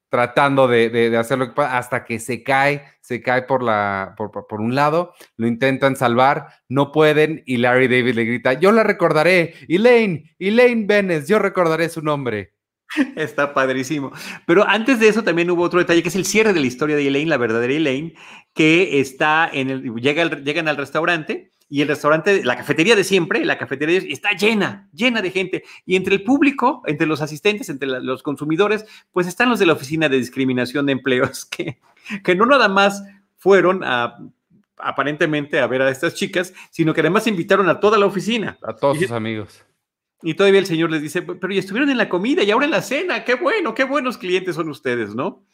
[0.09, 4.75] tratando de, de, hacerlo hasta que se cae, se cae por, la, por, por, un
[4.75, 10.35] lado, lo intentan salvar, no pueden y Larry David le grita, yo la recordaré, Elaine,
[10.39, 12.53] Elaine Benes, yo recordaré su nombre.
[13.15, 14.11] Está padrísimo.
[14.47, 16.95] Pero antes de eso también hubo otro detalle que es el cierre de la historia
[16.95, 18.15] de Elaine, la verdadera Elaine,
[18.53, 23.45] que está en el, llega llegan al restaurante y el restaurante, la cafetería de siempre,
[23.45, 25.63] la cafetería está llena, llena de gente.
[25.85, 29.73] Y entre el público, entre los asistentes, entre los consumidores, pues están los de la
[29.73, 31.79] Oficina de Discriminación de Empleos, que,
[32.23, 33.03] que no nada más
[33.37, 34.17] fueron a
[34.81, 38.57] aparentemente a ver a estas chicas, sino que además invitaron a toda la oficina.
[38.63, 39.63] A todos sus amigos.
[40.21, 42.71] Y todavía el señor les dice, pero ya estuvieron en la comida y ahora en
[42.71, 45.45] la cena, qué bueno, qué buenos clientes son ustedes, ¿no?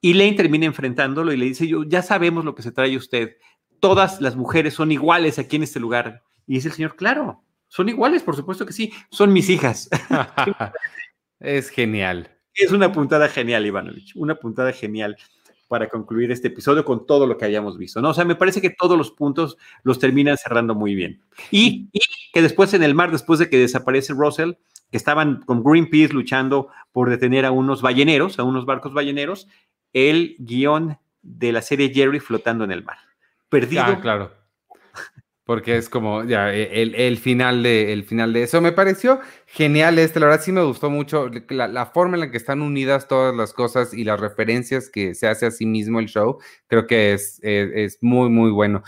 [0.00, 3.36] Y Lane termina enfrentándolo y le dice, yo, ya sabemos lo que se trae usted,
[3.80, 6.22] todas las mujeres son iguales aquí en este lugar.
[6.46, 9.88] Y dice el señor, claro, son iguales, por supuesto que sí, son mis hijas.
[11.40, 12.30] es genial.
[12.54, 15.16] Es una puntada genial, Ivanovich, una puntada genial
[15.66, 18.10] para concluir este episodio con todo lo que hayamos visto, ¿no?
[18.10, 21.20] O sea, me parece que todos los puntos los terminan cerrando muy bien.
[21.50, 22.00] Y, y
[22.32, 24.52] que después en el mar, después de que desaparece Russell,
[24.90, 29.48] que estaban con Greenpeace luchando por detener a unos balleneros, a unos barcos balleneros,
[29.92, 32.98] el guion de la serie Jerry flotando en el mar
[33.48, 33.82] perdido.
[33.84, 34.32] Ah, claro.
[35.44, 38.62] Porque es como ya e, el, final de, el final de eso.
[38.62, 42.38] Me pareció genial este, la verdad sí me gustó mucho la, forma en la que
[42.38, 46.06] están unidas todas las cosas y las referencias que se hace a sí mismo el
[46.06, 46.38] show.
[46.66, 48.82] Creo que es, es, muy, muy bueno.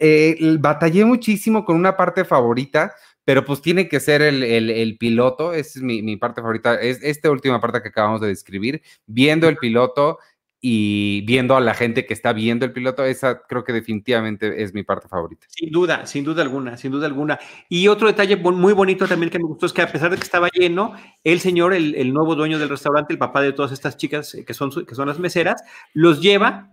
[0.00, 2.92] Eh, batallé muchísimo con una parte favorita,
[3.24, 7.00] pero pues tiene que ser el, el, piloto, esa es mi, mi, parte favorita, es
[7.02, 10.18] esta última parte que acabamos de describir, viendo el piloto
[10.62, 14.74] y viendo a la gente que está viendo el piloto, esa creo que definitivamente es
[14.74, 15.46] mi parte favorita.
[15.48, 17.38] Sin duda, sin duda alguna, sin duda alguna.
[17.70, 20.22] Y otro detalle muy bonito también que me gustó es que a pesar de que
[20.22, 20.94] estaba lleno,
[21.24, 24.52] el señor, el, nuevo dueño del restaurante, el papá de todas estas chicas eh, que
[24.52, 25.62] son, que son las meseras,
[25.94, 26.68] los lleva,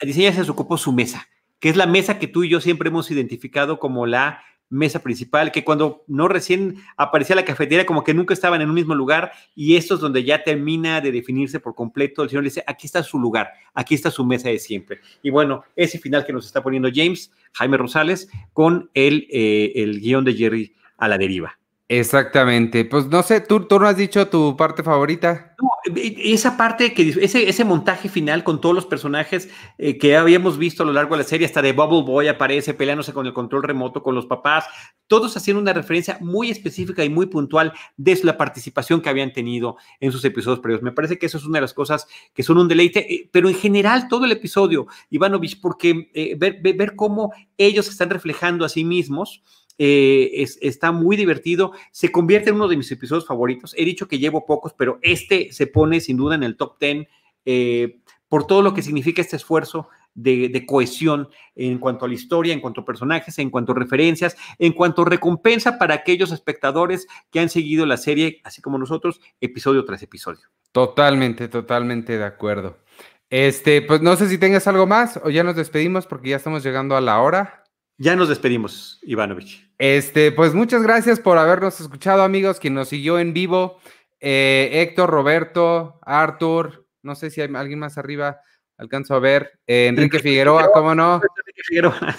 [0.00, 1.26] dice, ella se ocupó su mesa,
[1.58, 4.42] que es la mesa que tú y yo siempre hemos identificado como la
[4.72, 8.74] mesa principal, que cuando no recién aparecía la cafetería, como que nunca estaban en un
[8.74, 12.22] mismo lugar, y esto es donde ya termina de definirse por completo.
[12.22, 15.00] El señor le dice, aquí está su lugar, aquí está su mesa de siempre.
[15.22, 20.00] Y bueno, ese final que nos está poniendo James, Jaime Rosales, con el, eh, el
[20.00, 21.58] guion de Jerry a la deriva.
[21.88, 22.86] Exactamente.
[22.86, 25.54] Pues no sé, ¿tú, tú no has dicho tu parte favorita?
[25.60, 30.58] No, esa parte, que ese, ese montaje final con todos los personajes eh, que habíamos
[30.58, 33.32] visto a lo largo de la serie, hasta de Bubble Boy aparece peleándose con el
[33.32, 34.64] control remoto con los papás,
[35.06, 39.76] todos haciendo una referencia muy específica y muy puntual de la participación que habían tenido
[40.00, 40.82] en sus episodios previos.
[40.82, 43.48] Me parece que eso es una de las cosas que son un deleite, eh, pero
[43.48, 48.68] en general todo el episodio, Ivanovich, porque eh, ver, ver cómo ellos están reflejando a
[48.68, 49.42] sí mismos
[49.78, 53.74] eh, está muy divertido, se convierte en uno de mis episodios favoritos.
[53.76, 57.06] He dicho que llevo pocos, pero este se pone sin duda en el top 10
[57.44, 57.98] eh,
[58.28, 62.60] por todo lo que significa este esfuerzo de, cohesión en cuanto a la historia, en
[62.60, 67.40] cuanto a personajes, en cuanto a referencias, en cuanto a recompensa para aquellos espectadores que
[67.40, 70.48] han seguido la serie, así como nosotros, episodio tras episodio.
[70.72, 72.78] Totalmente, totalmente de acuerdo.
[73.28, 76.62] Este, pues no sé si tengas algo más o ya nos despedimos porque ya estamos
[76.62, 77.61] llegando a la hora.
[77.98, 79.70] Ya nos despedimos, Ivanovich.
[79.78, 83.78] Este, pues muchas gracias por habernos escuchado, amigos, quien nos siguió en vivo.
[84.20, 88.40] Eh, Héctor, Roberto, Arthur, no sé si hay alguien más arriba,
[88.76, 89.58] alcanzo a ver.
[89.66, 91.14] Eh, Enrique Figueroa, ¿cómo no?
[91.16, 92.16] Enrique Figueroa.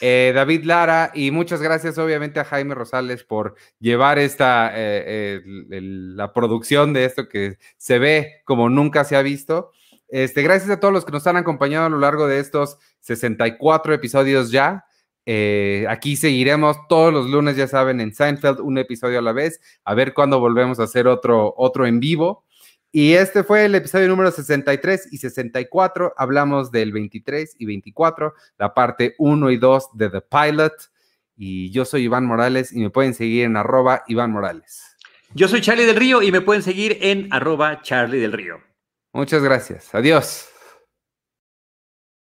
[0.00, 6.92] Eh, David Lara, y muchas gracias obviamente a Jaime Rosales por llevar esta, la producción
[6.92, 9.70] de esto que se ve como nunca se ha visto.
[10.08, 13.94] Este, gracias a todos los que nos han acompañado a lo largo de estos 64
[13.94, 14.84] episodios ya.
[15.24, 19.60] Eh, aquí seguiremos todos los lunes, ya saben, en Seinfeld, un episodio a la vez,
[19.84, 22.44] a ver cuándo volvemos a hacer otro, otro en vivo.
[22.94, 26.12] Y este fue el episodio número 63 y 64.
[26.16, 30.74] Hablamos del 23 y 24, la parte 1 y 2 de The Pilot.
[31.34, 34.96] Y yo soy Iván Morales y me pueden seguir en arroba Iván Morales.
[35.34, 38.60] Yo soy Charlie del Río y me pueden seguir en arroba Charlie del Río.
[39.14, 39.94] Muchas gracias.
[39.94, 40.51] Adiós.